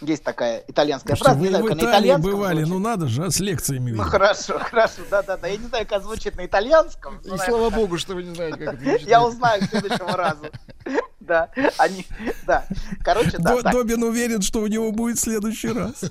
[0.00, 2.72] Есть такая итальянская Слушайте, фраза, не вы знаю, в как на Италии итальянском бывали, звучит.
[2.72, 5.46] ну надо же, а с лекциями Ну хорошо, хорошо, да-да-да.
[5.46, 7.18] Я не знаю, как звучит на итальянском.
[7.18, 9.08] И слава богу, что вы не знаете, как это звучит.
[9.08, 10.46] Я узнаю к следующему разу.
[11.20, 12.06] Да, они,
[12.46, 12.66] да.
[13.02, 13.62] Короче, да.
[13.62, 16.04] Добин уверен, что у него будет в следующий раз.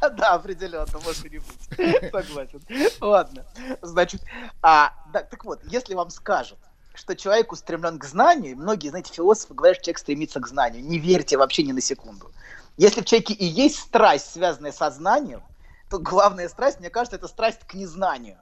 [0.00, 2.10] Да, определенно, может и не быть.
[2.10, 2.60] Согласен.
[3.00, 3.44] Ладно.
[3.82, 4.22] Значит,
[4.62, 6.58] а, да, так вот, если вам скажут,
[6.98, 10.84] что человек устремлен к знанию, многие, знаете, философы говорят, что человек стремится к знанию.
[10.84, 12.32] Не верьте вообще ни на секунду.
[12.76, 15.42] Если в человеке и есть страсть, связанная со знанием,
[15.88, 18.38] то главная страсть, мне кажется, это страсть к незнанию.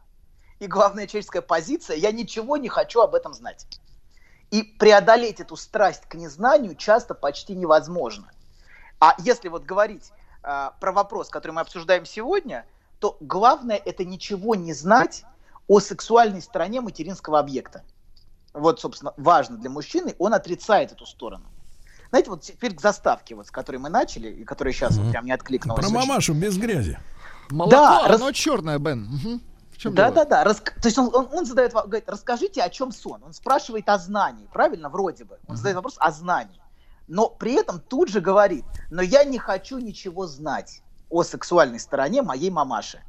[0.58, 3.66] И главная человеческая позиция– я ничего не хочу об этом знать.
[4.50, 8.30] И преодолеть эту страсть к незнанию часто почти невозможно.
[8.98, 12.64] А если вот говорить а, про вопрос, который мы обсуждаем сегодня,
[13.00, 15.24] то главное это ничего не знать
[15.68, 17.82] о сексуальной стороне материнского объекта.
[18.56, 21.44] Вот, собственно, важно для мужчины, он отрицает эту сторону.
[22.08, 25.26] Знаете, вот теперь к заставке, вот, с которой мы начали, и которая сейчас вот прям
[25.26, 25.80] не откликнулась.
[25.86, 26.08] Про очень.
[26.08, 26.98] мамашу без грязи.
[27.50, 29.02] Молоко, Да, раз- оно черное, Бен.
[29.04, 29.42] Мгм.
[29.72, 30.14] В чем Да, дело?
[30.14, 30.44] да, да.
[30.44, 33.22] Рас- То есть он, он, он задает, во- говорит, расскажите, о чем сон.
[33.24, 35.38] Он спрашивает о знании, правильно, вроде бы.
[35.48, 36.60] Он задает вопрос о знании.
[37.08, 42.22] Но при этом тут же говорит, но я не хочу ничего знать о сексуальной стороне
[42.22, 43.02] моей мамаши.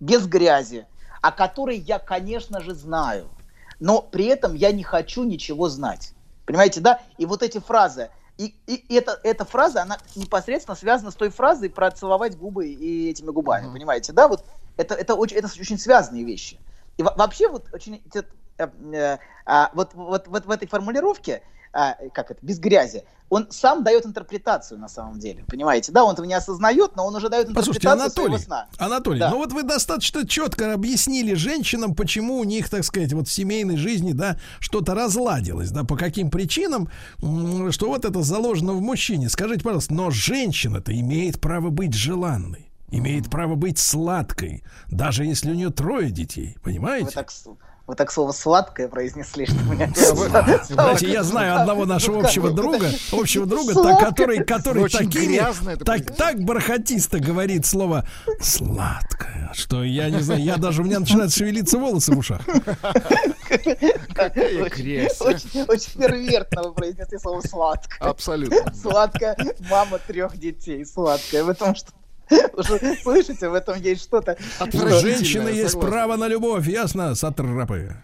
[0.00, 0.86] Без грязи,
[1.22, 3.28] о которой я, конечно же, знаю.
[3.80, 6.14] Но при этом я не хочу ничего знать.
[6.44, 7.00] Понимаете, да?
[7.18, 11.70] И вот эти фразы, и, и эта, эта фраза, она непосредственно связана с той фразой
[11.70, 13.74] про целовать губы и этими губами, Мгм.
[13.74, 14.28] понимаете, да?
[14.28, 14.44] Вот
[14.76, 16.58] это, это, очень, это очень связанные вещи.
[16.96, 18.22] И во- вообще вот очень э,
[18.58, 23.84] э, а, вот, вот, вот в этой формулировке, а, как это, без грязи, он сам
[23.84, 26.02] дает интерпретацию на самом деле, понимаете, да?
[26.04, 28.66] Он этого не осознает, но он уже дает Послушайте, интерпретацию своего Анатолий, сна.
[28.78, 29.30] Анатолий, Да.
[29.30, 33.76] ну вот вы достаточно четко объяснили женщинам, почему у них, так сказать, вот в семейной
[33.76, 36.88] жизни, да, что-то разладилось, да, по каким причинам,
[37.70, 39.28] что вот это заложено в мужчине.
[39.28, 45.54] Скажите, пожалуйста, но женщина-то имеет право быть желанной, имеет право быть сладкой, даже если у
[45.54, 47.10] нее трое детей, Вы понимаете?
[47.10, 47.46] так, с-
[47.88, 49.90] вы так слово сладкое произнесли, что у меня...
[50.68, 55.42] Знаете, я знаю одного нашего общего друга, общего друга, который, который такими,
[55.84, 58.06] так, так бархатисто говорит слово
[58.42, 62.42] сладкое, что я не знаю, я даже у меня начинают шевелиться волосы в ушах.
[65.18, 68.10] Очень- первертно вы произнесли слово сладкое.
[68.10, 68.74] Абсолютно.
[68.74, 69.34] Сладкая
[69.70, 70.84] мама трех детей.
[70.84, 71.42] Сладкая.
[71.44, 71.90] В этом что
[73.02, 74.36] слышите, в этом есть что-то.
[74.60, 77.94] У женщины есть право на любовь, ясно, сатрапы.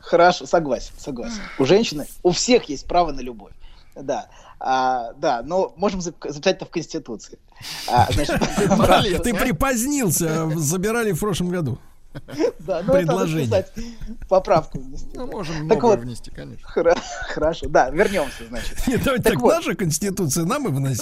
[0.00, 1.40] Хорошо, согласен, согласен.
[1.58, 3.52] У женщины, у всех есть право на любовь.
[3.94, 4.28] Да.
[4.60, 7.38] А, да, но можем зап- записать это в Конституции.
[7.88, 8.40] А, значит.
[9.22, 11.78] Ты припозднился, забирали в прошлом году.
[12.60, 13.44] да, ну, это надо предложение.
[13.46, 13.72] писать
[14.28, 15.08] поправку внести.
[15.14, 16.04] Ну, можем Так новое вот.
[16.04, 16.66] внести, конечно.
[16.74, 18.86] Хра- Хорошо, да, вернемся, значит.
[18.86, 19.54] Нет, давайте Так так, вот.
[19.54, 20.94] наша конституция нам и Ладно.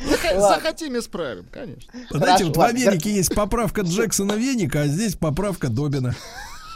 [0.00, 1.92] Захотим, исправим, конечно.
[2.10, 6.14] Знаете, вот в Америке есть поправка Джексона Веника, а здесь поправка Добина.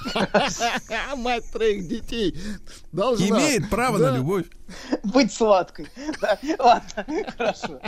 [1.17, 2.37] Мать троих детей
[2.93, 3.27] должна.
[3.27, 4.11] Имеет право Да.
[4.13, 4.45] на любовь.
[5.03, 5.89] Быть сладкой.
[6.21, 7.07] Да, ладно,
[7.39, 7.81] хорошо.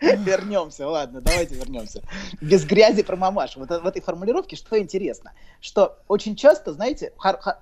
[0.00, 2.02] Вернемся, ладно, давайте вернемся.
[2.40, 3.60] Без грязи про мамашу.
[3.60, 7.12] Вот в этой формулировке что интересно, что очень часто, знаете,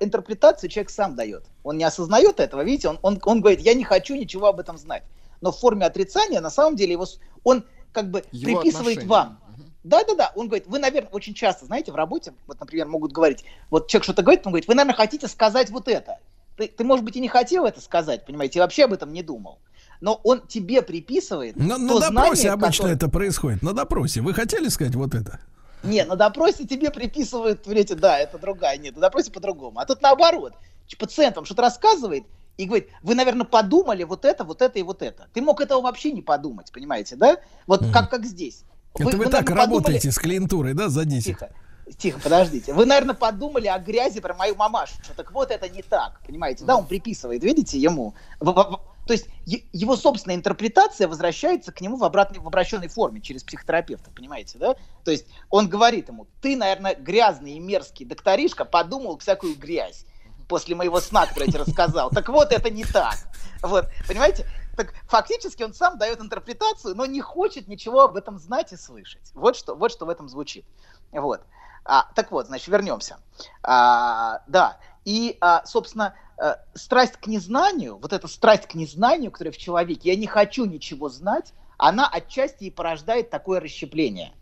[0.00, 1.44] интерпретацию человек сам дает.
[1.64, 4.78] Он не осознает этого, видите, он, он, он говорит, я не хочу ничего об этом
[4.78, 5.02] знать.
[5.40, 7.06] Но в форме отрицания, на самом деле, его,
[7.44, 9.08] он как бы Его приписывает отношение.
[9.08, 9.40] вам.
[9.84, 13.88] Да-да-да, он говорит, вы, наверное, очень часто, знаете, в работе, вот, например, могут говорить, вот
[13.88, 16.18] человек что-то говорит, он говорит, вы, наверное, хотите сказать вот это.
[16.56, 19.22] Ты, ты, может быть, и не хотел это сказать, понимаете, и вообще об этом не
[19.22, 19.60] думал.
[20.00, 23.62] Но он тебе приписывает На, на допросе знание, обычно которое- это происходит.
[23.62, 24.20] На допросе.
[24.20, 25.40] Вы хотели сказать вот это?
[25.84, 29.78] Не, на допросе тебе приписывают, видите, да, это другая, нет, на допросе по-другому.
[29.78, 30.52] А тут наоборот.
[30.98, 32.24] Пациент вам что-то рассказывает,
[32.58, 35.28] и говорит, вы, наверное, подумали вот это, вот это и вот это.
[35.32, 37.38] Ты мог этого вообще не подумать, понимаете, да?
[37.66, 38.64] Вот как, как здесь.
[38.96, 41.24] Это вы, вы, так наверное, работаете с клиентурой, да, за 10?
[41.24, 41.50] Тихо,
[41.96, 42.72] тихо, подождите.
[42.72, 44.94] Вы, наверное, подумали о грязи про мою мамашу.
[45.16, 46.76] Так вот, это не так, понимаете, да?
[46.76, 48.14] Он приписывает, видите, ему.
[48.40, 54.10] То есть его собственная интерпретация возвращается к нему в, обратной, в обращенной форме через психотерапевта,
[54.10, 54.74] понимаете, да?
[55.04, 60.04] То есть он говорит ему, ты, наверное, грязный и мерзкий докторишка, подумал всякую грязь
[60.48, 62.10] после моего сна, который я тебе рассказал.
[62.10, 63.16] Так вот, это не так.
[63.62, 64.46] Вот, понимаете?
[64.76, 69.32] Так фактически он сам дает интерпретацию, но не хочет ничего об этом знать и слышать.
[69.34, 70.64] Вот что, вот что в этом звучит.
[71.10, 71.42] Вот.
[71.84, 73.18] А, так вот, значит, вернемся.
[73.62, 74.78] А, да.
[75.04, 80.10] И, а, собственно, э, страсть к незнанию, вот эта страсть к незнанию, которая в человеке,
[80.10, 84.32] я не хочу ничего знать, она отчасти и порождает такое расщепление.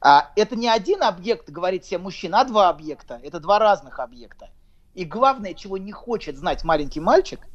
[0.00, 3.20] А, это не один объект, говорит себе мужчина, а два объекта.
[3.22, 4.50] Это два разных объекта.
[4.96, 7.46] И главное, чего не хочет знать маленький мальчик,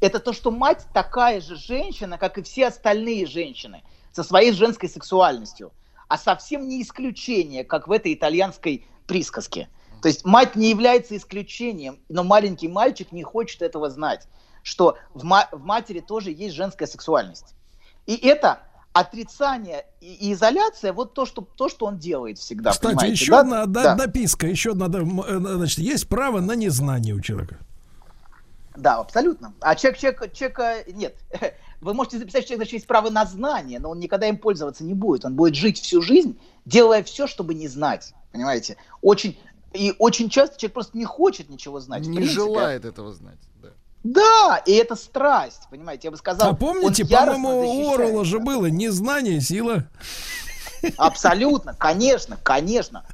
[0.00, 4.90] это то, что мать такая же женщина, как и все остальные женщины, со своей женской
[4.90, 5.72] сексуальностью.
[6.08, 9.70] А совсем не исключение, как в этой итальянской присказке.
[10.02, 14.28] То есть мать не является исключением, но маленький мальчик не хочет этого знать,
[14.62, 17.54] что в, ма- в матери тоже есть женская сексуальность.
[18.04, 18.60] И это
[18.92, 22.72] отрицание и, и изоляция, вот то что, то, что он делает всегда.
[22.72, 23.40] Кстати, еще да?
[23.40, 24.06] одна да, Да.
[24.06, 27.58] дописка, еще одна, э, значит, есть право на незнание у человека.
[28.76, 29.52] Да, абсолютно.
[29.60, 31.16] А человек, человек, человека нет.
[31.80, 34.84] Вы можете записать, что человек значит, есть право на знание, но он никогда им пользоваться
[34.84, 35.24] не будет.
[35.24, 38.14] Он будет жить всю жизнь, делая все, чтобы не знать.
[38.30, 38.76] Понимаете?
[39.02, 39.38] Очень,
[39.72, 42.06] и очень часто человек просто не хочет ничего знать.
[42.06, 43.38] Не желает этого знать.
[44.04, 44.62] Да.
[44.66, 46.08] И это страсть, понимаете?
[46.08, 46.50] Я бы сказал.
[46.50, 49.84] а помните, по-моему, у Орвелла же было незнание, сила.
[50.96, 53.04] Абсолютно, конечно, конечно.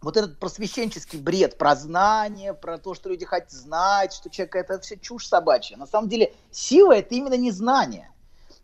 [0.00, 4.78] Вот этот просвещенческий бред про знание, про то, что люди хотят знать, что человек это
[4.80, 5.76] все чушь собачья.
[5.76, 8.10] На самом деле сила это именно не знание.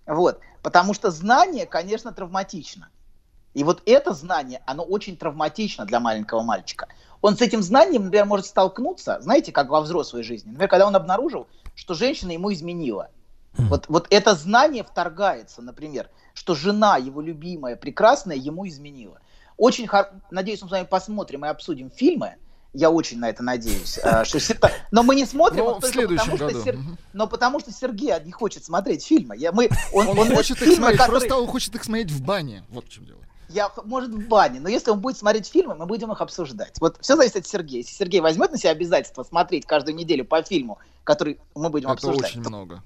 [0.06, 0.40] Вот.
[0.62, 2.90] Потому что знание, конечно, травматично.
[3.54, 6.86] И вот это знание, оно очень травматично для маленького мальчика.
[7.20, 10.50] Он с этим знанием, например, может столкнуться, знаете, как во взрослой жизни.
[10.50, 13.10] Например, когда он обнаружил, что женщина ему изменила.
[13.54, 19.18] Вот, вот это знание вторгается, например, что жена, его любимая, прекрасная, ему изменила.
[19.56, 20.08] Очень хор...
[20.30, 22.36] Надеюсь, мы с вами посмотрим и обсудим фильмы.
[22.72, 23.98] Я очень на это надеюсь.
[24.02, 24.38] э, Что...
[24.38, 26.62] Сета- Но мы не смотрим Но их в следующем потому, что году.
[26.64, 26.98] Сер- Мгм.
[27.12, 29.36] Но потому что Сергей не хочет смотреть фильмы.
[29.36, 29.50] Я...
[29.50, 29.68] Мы...
[29.92, 32.62] Он, Он, он- хочет их смотреть, которые- просто он хочет их смотреть в бане.
[32.70, 33.18] Вот в чем дело.
[33.50, 36.74] Я, может, в бане, но если он будет смотреть фильмы, мы будем их обсуждать.
[36.80, 37.82] Вот все зависит от Сергея.
[37.82, 41.94] Если Сергей возьмет на себя обязательство смотреть каждую неделю по фильму, который мы будем Это
[41.94, 42.82] обсуждать, очень то- много.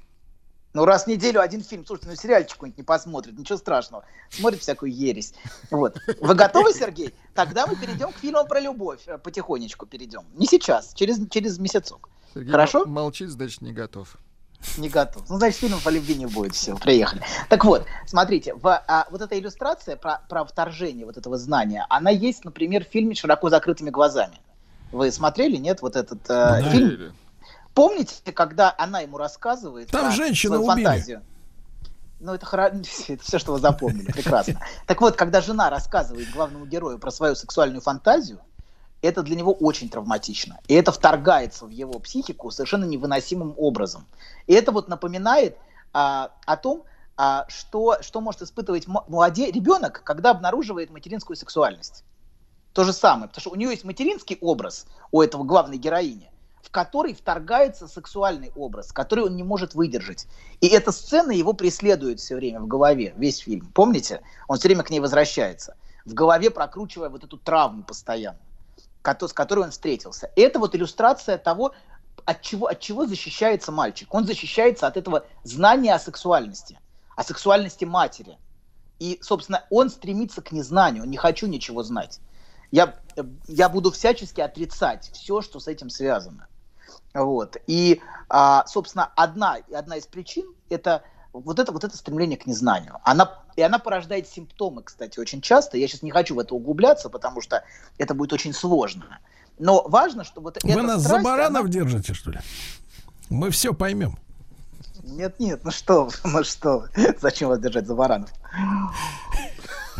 [0.72, 4.04] ну, раз в неделю один фильм, слушайте, ну, сериальчик какой-нибудь не посмотрит, ничего страшного.
[4.30, 5.34] Смотрит всякую ересь.
[5.70, 5.96] Вот.
[6.20, 7.14] Вы готовы, Сергей?
[7.34, 9.00] Тогда мы перейдем к фильмам про любовь.
[9.06, 10.22] Э, Потихонечку перейдем.
[10.34, 12.08] Не сейчас, через, через месяцок.
[12.32, 12.84] Сергей Хорошо?
[12.86, 14.16] молчит, значит, не готов.
[14.78, 15.22] Не готов.
[15.28, 16.54] Ну, значит, фильмов по любви не будет.
[16.54, 17.22] Все, приехали.
[17.48, 22.10] Так вот, смотрите, в, а, вот эта иллюстрация про, про вторжение вот этого знания, она
[22.10, 24.40] есть, например, в фильме «Широко закрытыми глазами».
[24.92, 26.62] Вы смотрели, нет, вот этот э, Да.
[26.70, 26.88] фильм?
[26.88, 27.12] Или-
[27.74, 30.84] Помните, когда она ему рассказывает Там про женщину свою убили.
[30.84, 31.22] фантазию?
[32.20, 32.70] Ну, это, хоро-
[33.08, 34.60] это все, что вы запомнили, прекрасно.
[34.86, 38.38] Так вот, когда жена рассказывает главному герою про свою сексуальную фантазию,
[39.04, 40.58] это для него очень травматично.
[40.66, 44.06] И это вторгается в его психику совершенно невыносимым образом.
[44.46, 45.56] И это вот напоминает
[45.92, 46.84] а, о том,
[47.16, 49.50] а, что, что может испытывать м- молоде...
[49.50, 52.04] ребенок, когда обнаруживает материнскую сексуальность.
[52.72, 56.70] То же самое, потому что у нее есть материнский образ у этого главной героини, в
[56.70, 60.26] который вторгается сексуальный образ, который он не может выдержать.
[60.60, 63.70] И эта сцена его преследует все время в голове, весь фильм.
[63.72, 64.22] Помните?
[64.48, 65.76] Он все время к ней возвращается.
[66.04, 68.38] В голове прокручивая вот эту травму постоянно,
[69.04, 70.30] с которой он встретился.
[70.36, 71.74] Это вот иллюстрация того,
[72.24, 74.12] от чего, от чего защищается мальчик.
[74.14, 76.78] Он защищается от этого знания о сексуальности,
[77.16, 78.38] о сексуальности матери.
[78.98, 82.20] И, собственно, он стремится к незнанию, не хочу ничего знать.
[82.70, 82.96] Я,
[83.46, 86.48] я буду всячески отрицать все, что с этим связано.
[87.12, 87.56] Вот.
[87.66, 91.02] И, а, собственно, одна, одна из причин это
[91.40, 92.98] вот это, вот это стремление к незнанию.
[93.02, 95.76] Она, и она порождает симптомы, кстати, очень часто.
[95.76, 97.64] Я сейчас не хочу в это углубляться, потому что
[97.98, 99.18] это будет очень сложно.
[99.58, 102.40] Но важно, что вот Вы эта нас за страсть, баранов она- держите, что ли?
[103.30, 104.18] Мы все поймем.
[105.02, 106.86] Нет, нет, ну что, ну что,
[107.20, 108.30] зачем вас держать за баранов?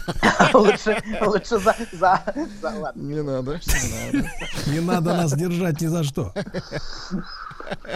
[0.53, 2.23] Лучше, лучше за, за,
[2.61, 3.01] за, ладно.
[3.01, 3.59] Не надо,
[4.67, 5.15] не надо.
[5.15, 6.35] Нас держать ни за что.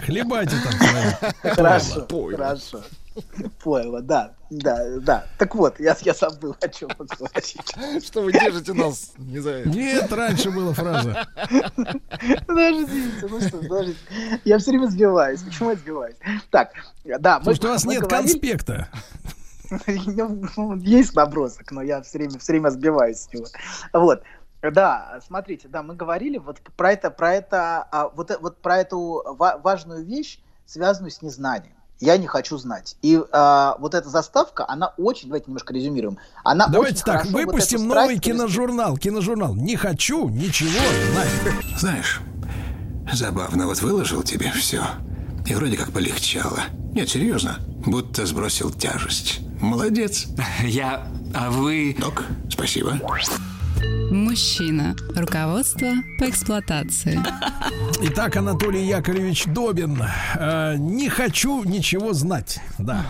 [0.07, 1.53] Хлебайте там.
[1.55, 2.83] Хорошо, хорошо.
[3.63, 5.27] Пойло, да, да, да.
[5.39, 7.61] Так вот, я, я забыл, о чем вы говорите.
[8.07, 9.13] Что вы держите нас?
[9.19, 9.69] Не знаю.
[9.69, 11.27] Нет, раньше была фраза.
[12.47, 13.99] Подождите, ну что, подождите.
[14.45, 15.43] Я все время сбиваюсь.
[15.43, 16.17] Почему я сбиваюсь?
[16.51, 16.73] Так,
[17.05, 18.89] да, Потому что у вас нет конспекта.
[19.87, 23.47] Ну, Есть набросок, но я все время, все время сбиваюсь с него.
[23.93, 24.23] Вот.
[24.63, 29.23] Да, смотрите, да, мы говорили вот про это, про это, а, вот, вот про эту
[29.39, 31.78] ва- важную вещь, связанную с незнанием.
[32.01, 32.97] Я не хочу знать.
[33.03, 36.19] И а, вот эта заставка, она очень, давайте немножко резюмируем.
[36.45, 38.97] Она Давайте очень так, вот выпустим страсть новый киножурнал.
[38.97, 39.55] Киножурнал.
[39.55, 40.71] Не хочу ничего
[41.13, 41.79] знать.
[41.79, 42.21] Знаешь,
[43.13, 44.83] забавно, вот выложил тебе все.
[45.47, 46.61] И вроде как полегчало.
[46.93, 49.41] Нет, серьезно, будто сбросил тяжесть.
[49.61, 50.27] Молодец.
[50.63, 51.09] Я...
[51.35, 51.97] А вы...
[51.99, 52.99] Док, спасибо.
[54.11, 54.97] Мужчина.
[55.15, 57.21] Руководство по эксплуатации.
[58.01, 60.03] Итак, Анатолий Яковлевич Добин.
[60.37, 62.61] Э, не хочу ничего знать.
[62.79, 63.05] Да.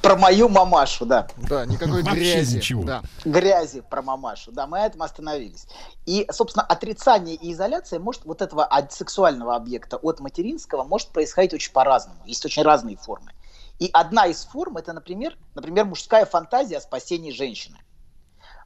[0.00, 1.28] Про мою мамашу, да.
[1.36, 2.56] Да, никакой Вообще грязи.
[2.56, 2.84] ничего.
[2.84, 3.02] Да.
[3.24, 4.52] грязи про мамашу.
[4.52, 5.66] Да, мы на этом остановились.
[6.06, 11.52] И, собственно, отрицание и изоляция может вот этого от сексуального объекта от материнского может происходить
[11.52, 12.20] очень по-разному.
[12.24, 13.32] Есть очень разные формы.
[13.78, 17.78] И одна из форм это, например, например, мужская фантазия о спасении женщины.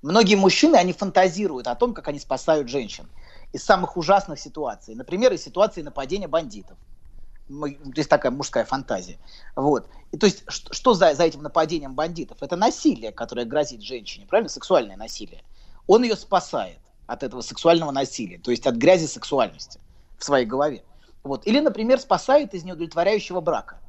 [0.02, 3.08] Многие мужчины, они фантазируют о том, как они спасают женщин
[3.52, 4.96] из самых ужасных ситуаций.
[4.96, 6.76] Например, из ситуации нападения бандитов.
[7.48, 9.18] То есть такая мужская фантазия.
[9.54, 9.88] Вот.
[10.10, 12.38] И то есть что, что за, за этим нападением бандитов?
[12.40, 14.48] Это насилие, которое грозит женщине, правильно?
[14.48, 15.42] Сексуальное насилие.
[15.86, 19.80] Он ее спасает от этого сексуального насилия, то есть от грязи сексуальности
[20.18, 20.82] в своей голове.
[21.22, 21.46] Вот.
[21.46, 23.80] Или, например, спасает из неудовлетворяющего брака.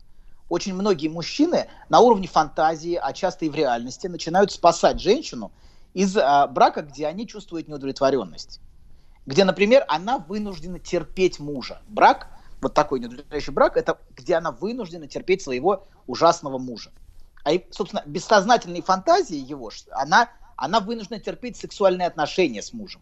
[0.50, 5.52] Очень многие мужчины на уровне фантазии, а часто и в реальности, начинают спасать женщину
[5.94, 8.60] из а, брака, где они чувствуют неудовлетворенность.
[9.26, 11.82] Где, например, она вынуждена терпеть мужа.
[11.88, 12.28] Брак,
[12.62, 16.92] вот такой неудовлетворяющий брак, это где она вынуждена терпеть своего ужасного мужа.
[17.46, 23.02] А, собственно, бессознательной фантазии его, она, она вынуждена терпеть сексуальные отношения с мужем.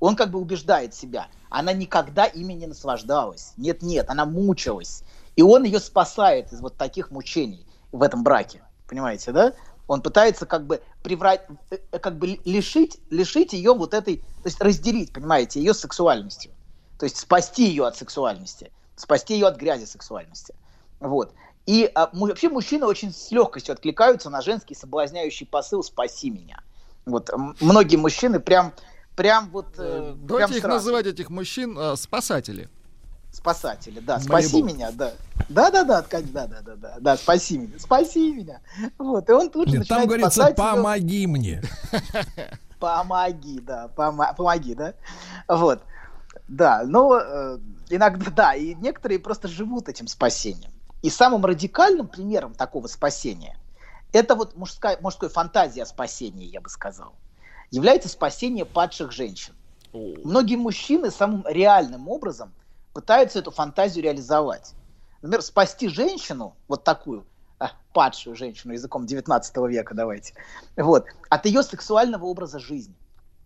[0.00, 1.28] Он как бы убеждает себя.
[1.48, 3.52] Она никогда ими не наслаждалась.
[3.56, 5.04] Нет-нет, она мучилась.
[5.36, 8.62] И он ее спасает из вот таких мучений в этом браке.
[8.88, 9.52] Понимаете, да?
[9.86, 14.46] Он пытается как бы приврать, э, э, как бы лишить, лишить ее вот этой, то
[14.46, 16.52] есть разделить, понимаете, ее сексуальностью.
[16.98, 20.54] То есть спасти ее от сексуальности, спасти ее от грязи сексуальности.
[21.00, 21.34] Вот.
[21.66, 26.62] И а, вообще мужчины очень с легкостью откликаются на женский соблазняющий посыл «спаси меня».
[27.04, 27.30] Вот.
[27.60, 28.72] Многие мужчины прям,
[29.16, 29.66] прям вот...
[29.78, 30.76] э, прям Давайте их сразу.
[30.76, 32.68] называть, этих мужчин, а, спасатели.
[33.32, 35.14] Спасатели, да, спаси меня, да.
[35.48, 38.60] Да, да, да, ткань, да, да, да, да, да, спаси меня, спаси меня.
[38.98, 41.62] Вот, и он тут же Нет, там начинает говорится, спасать помоги мне.
[42.78, 44.94] Помоги, да, помо- помоги, да.
[45.48, 45.82] Вот.
[46.48, 47.58] Да, но э,
[47.90, 50.72] иногда, да, и некоторые просто живут этим спасением.
[51.00, 53.56] И самым радикальным примером такого спасения
[54.12, 57.14] это вот мужская, мужской фантазия о спасении, я бы сказал,
[57.70, 59.54] является спасение падших женщин.
[59.92, 62.54] Многие мужчины самым реальным образом
[62.92, 64.74] пытаются эту фантазию реализовать.
[65.22, 67.26] Например, спасти женщину, вот такую,
[67.58, 70.34] а, падшую женщину языком 19 века, давайте,
[70.76, 72.94] вот, от ее сексуального образа жизни.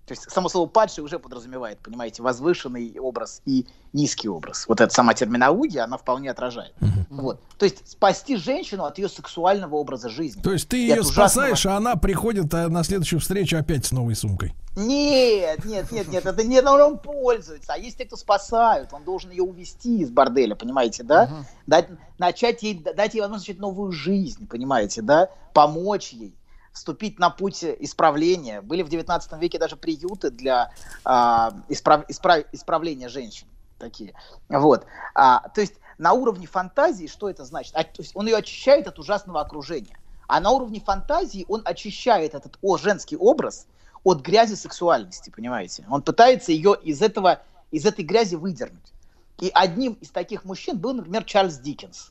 [0.07, 4.68] То есть само слово падший уже подразумевает, понимаете, возвышенный образ и низкий образ.
[4.68, 6.74] Вот эта сама терминология, она вполне отражает.
[7.11, 7.40] Вот.
[7.59, 10.40] То есть спасти женщину от ее сексуального образа жизни.
[10.42, 13.84] То есть ты ее от ужасного- спасаешь, а она приходит а, на следующую встречу опять
[13.84, 14.54] с новой сумкой.
[14.76, 17.72] Нет, нет, нет, нет, это не он, пользуется.
[17.72, 18.92] А есть те, кто спасают.
[18.92, 21.44] Он должен ее увести из борделя, понимаете, да?
[21.66, 21.88] Дать,
[22.18, 25.30] начать ей, дать ей возможность начать новую жизнь, понимаете, да?
[25.52, 26.34] Помочь ей
[26.77, 28.61] вступить на путь исправления.
[28.61, 30.70] Были в 19 веке даже приюты для
[31.05, 33.47] а, исправ- исправ- исправления женщин
[33.79, 34.12] такие.
[34.51, 34.85] Вот.
[35.14, 37.74] А, то есть на уровне фантазии что это значит?
[37.74, 39.99] А, то есть он ее очищает от ужасного окружения.
[40.29, 43.66] А на уровне фантазии он очищает этот о, женский образ
[44.05, 45.87] от грязи сексуальности, понимаете?
[45.89, 48.93] Он пытается ее из этого, из этой грязи выдернуть.
[49.39, 52.11] И одним из таких мужчин был, например, Чарльз Диккенс,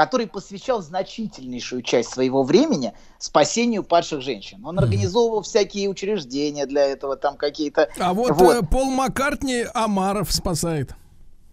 [0.00, 4.64] который посвящал значительнейшую часть своего времени спасению падших женщин.
[4.64, 7.90] Он организовывал всякие учреждения для этого, там какие-то...
[7.98, 8.56] А вот, Вот.
[8.56, 10.94] э, Пол Маккартни Амаров спасает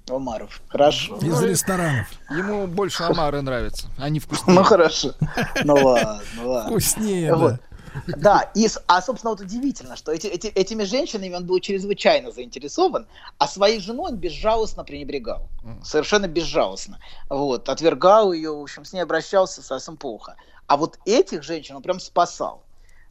[0.09, 1.17] Омаров, хорошо.
[1.17, 2.07] из ресторанов.
[2.29, 3.87] Ему больше омары нравятся.
[3.97, 4.57] Они вкуснее.
[4.57, 5.11] Ну хорошо.
[5.65, 6.69] Ну ладно, ну ладно.
[6.69, 7.51] Вкуснее, Вот.
[7.55, 7.59] да.
[8.07, 13.07] Да, и, а, собственно, вот удивительно, что эти, эти- этими женщинами он был чрезвычайно заинтересован,
[13.37, 15.49] а своей женой он безжалостно пренебрегал.
[15.83, 16.99] Совершенно безжалостно.
[17.29, 20.35] Вот, отвергал ее, в общем, с ней обращался совсем плохо.
[20.67, 22.63] А вот этих женщин он прям спасал.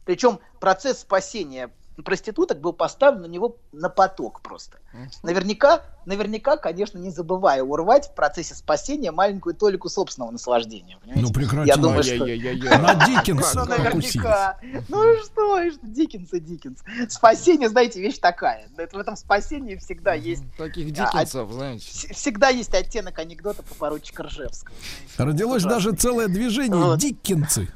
[0.05, 1.69] Причем процесс спасения
[2.05, 4.77] проституток был поставлен на него на поток просто.
[5.23, 10.97] Наверняка, наверняка, конечно, не забывая урвать в процессе спасения маленькую толику собственного наслаждения.
[11.01, 11.27] понимаете?
[11.27, 11.67] Ну, прекрати.
[11.67, 12.23] Я думаю, что...
[12.23, 12.77] Ай-яй-яй-яй.
[12.79, 14.57] На Диккенса Ну, наверняка.
[14.87, 16.79] Ну что, Диккенс и Диккенс.
[17.09, 18.67] Спасение, знаете, вещь такая.
[18.75, 21.85] В этом спасении всегда есть Таких А, диккенсов, знаете.
[21.85, 24.73] вс- всегда есть оттенок анекдота по поручика Ржевского.
[25.17, 26.99] Родилось даже целое движение Вот.
[26.99, 27.67] Диккенцы.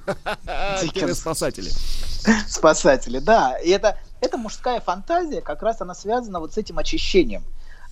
[0.47, 1.19] А, Диккенс.
[1.19, 1.69] спасатели.
[2.47, 3.57] Спасатели, да.
[3.59, 7.43] И это, это мужская фантазия, как раз она связана вот с этим очищением.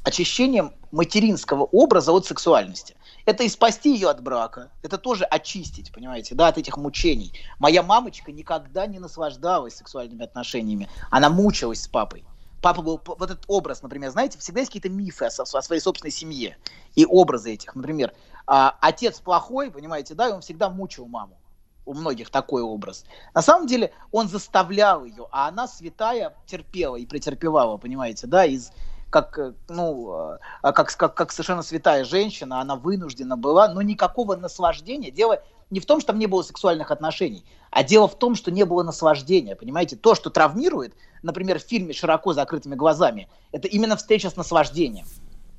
[0.10, 2.96] Очищением материнского образа от сексуальности.
[3.26, 7.32] Это и спасти ее от брака, это тоже очистить, понимаете, да, от этих мучений.
[7.60, 12.26] Моя мамочка никогда не наслаждалась сексуальными отношениями, она мучилась с папой.
[12.60, 16.12] Папа был, вот этот образ, например, знаете, всегда есть какие-то мифы о, о своей собственной
[16.12, 16.58] семье
[16.96, 17.76] и образы этих.
[17.76, 18.12] Например,
[18.48, 21.38] а, отец плохой, понимаете, да, и он всегда мучил маму
[21.86, 23.06] у многих такой образ.
[23.36, 28.72] На самом деле он заставлял ее, а она святая терпела и претерпевала, понимаете, да, из
[29.10, 34.36] как, э, ну, э, как, как, как совершенно святая женщина, она вынуждена была, но никакого
[34.36, 35.12] наслаждения.
[35.12, 38.52] Дело не в том, что там не было сексуальных отношений, а дело в том, что
[38.52, 39.96] не было наслаждения, понимаете?
[39.96, 45.06] То, что травмирует, например, в фильме «Широко закрытыми глазами», это именно встреча с наслаждением.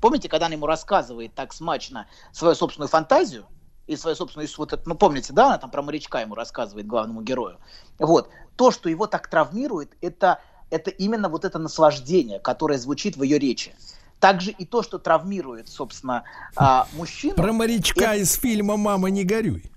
[0.00, 3.46] Помните, когда она ему рассказывает так смачно свою собственную фантазию,
[3.90, 7.22] и свою собственную, вот это, ну помните, да, она там про морячка ему рассказывает главному
[7.22, 7.58] герою.
[7.98, 8.28] Вот.
[8.54, 10.40] То, что его так травмирует, это,
[10.70, 13.74] это именно вот это наслаждение, которое звучит в ее речи.
[14.18, 16.24] Также и то, что травмирует, собственно,
[16.56, 17.34] а, мужчину.
[17.34, 19.70] Про морячка из фильма «Мама, не горюй».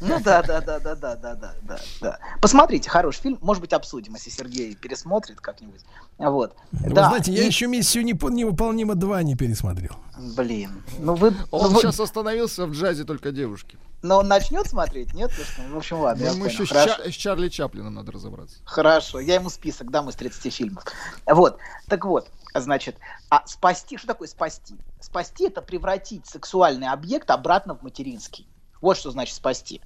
[0.00, 2.18] Ну да, да, да, да, да, да, да, да, да.
[2.40, 3.38] Посмотрите, хороший фильм.
[3.42, 5.82] Может быть, обсудим, если Сергей пересмотрит как-нибудь.
[6.16, 6.56] Вот.
[6.72, 9.92] Вы да, знаете, я и- еще «Миссию непо- невыполнима 2» не пересмотрел.
[10.36, 13.76] Блин, ну вы, ну Он вы- сейчас остановился в джазе только девушки.
[14.06, 15.30] Но он начнет смотреть, нет?
[15.70, 16.52] В общем, ладно, я Ему понял.
[16.52, 16.68] еще с.
[16.68, 18.58] Ча- с Чарли Чаплином надо разобраться.
[18.64, 20.84] Хорошо, я ему список дам из 30 фильмов.
[21.26, 22.96] Вот, так вот, значит,
[23.28, 24.76] а спасти, что такое спасти?
[25.00, 28.48] Спасти это превратить сексуальный объект обратно в материнский.
[28.80, 29.80] Вот что значит спасти.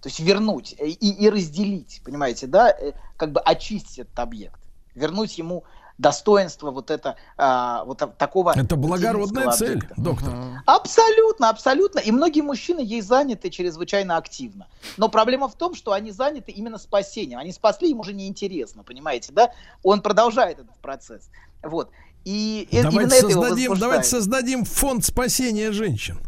[0.00, 4.60] То есть вернуть э, и, и разделить, понимаете, да, э, как бы очистить этот объект,
[4.94, 5.64] вернуть ему
[5.98, 9.94] достоинство вот это, а, вот та- такого Это благородная цель, объекта.
[9.96, 10.32] доктор.
[10.66, 11.98] Абсолютно, абсолютно.
[12.00, 14.66] И многие мужчины ей заняты чрезвычайно активно.
[14.96, 17.38] Но проблема в том, что они заняты именно спасением.
[17.38, 19.50] Они спасли, им уже неинтересно, понимаете, да?
[19.82, 21.30] Он продолжает этот процесс.
[21.62, 21.90] Вот.
[22.24, 26.18] И э- Давайте создадим, давайте создадим фонд спасения женщин.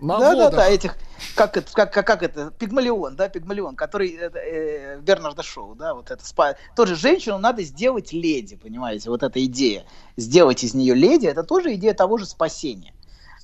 [0.00, 0.54] На Да, да, водах.
[0.56, 0.96] да, этих,
[1.34, 5.94] как это, как, как, как это, Пигмалион, да, Пигмалион, который, э, э, Бернарда Шоу, да,
[5.94, 6.54] вот это, спа...
[6.76, 9.84] тоже женщину надо сделать леди, понимаете, вот эта идея,
[10.16, 12.92] сделать из нее леди, это тоже идея того же спасения.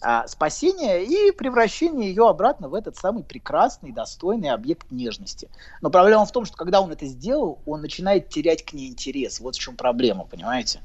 [0.03, 5.51] А, спасение и превращение ее обратно в этот самый прекрасный, достойный объект нежности.
[5.83, 9.41] Но проблема в том, что когда он это сделал, он начинает терять к ней интерес.
[9.41, 10.81] Вот в чем проблема, понимаете?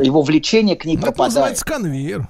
[0.00, 1.34] Его влечение к ней Ну, Это пропадает.
[1.34, 2.28] называется конвейер.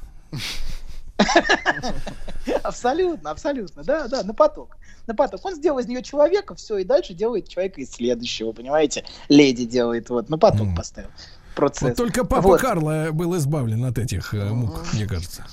[2.63, 4.77] Абсолютно, абсолютно, да, да, на поток.
[5.07, 5.45] На поток.
[5.45, 9.05] Он сделал из нее человека, все, и дальше делает человека из следующего, понимаете?
[9.29, 11.11] Леди делает, вот, на поток поставил.
[11.55, 11.83] Процесс.
[11.83, 12.61] Вот только папа Вот.
[12.61, 15.45] Карло был избавлен от этих э, мук, мне кажется.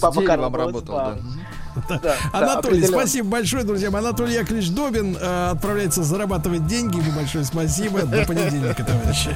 [0.00, 1.18] Папа Карл был работал, да.
[1.18, 1.40] избавлен.
[1.88, 3.88] Да, да, Анатолий, спасибо большое, друзья.
[3.88, 7.00] Анатолий Яковлевич Добин э, отправляется зарабатывать деньги.
[7.14, 8.02] Большое спасибо.
[8.02, 9.34] До понедельника, товарищи.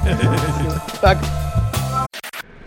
[1.01, 1.19] Так,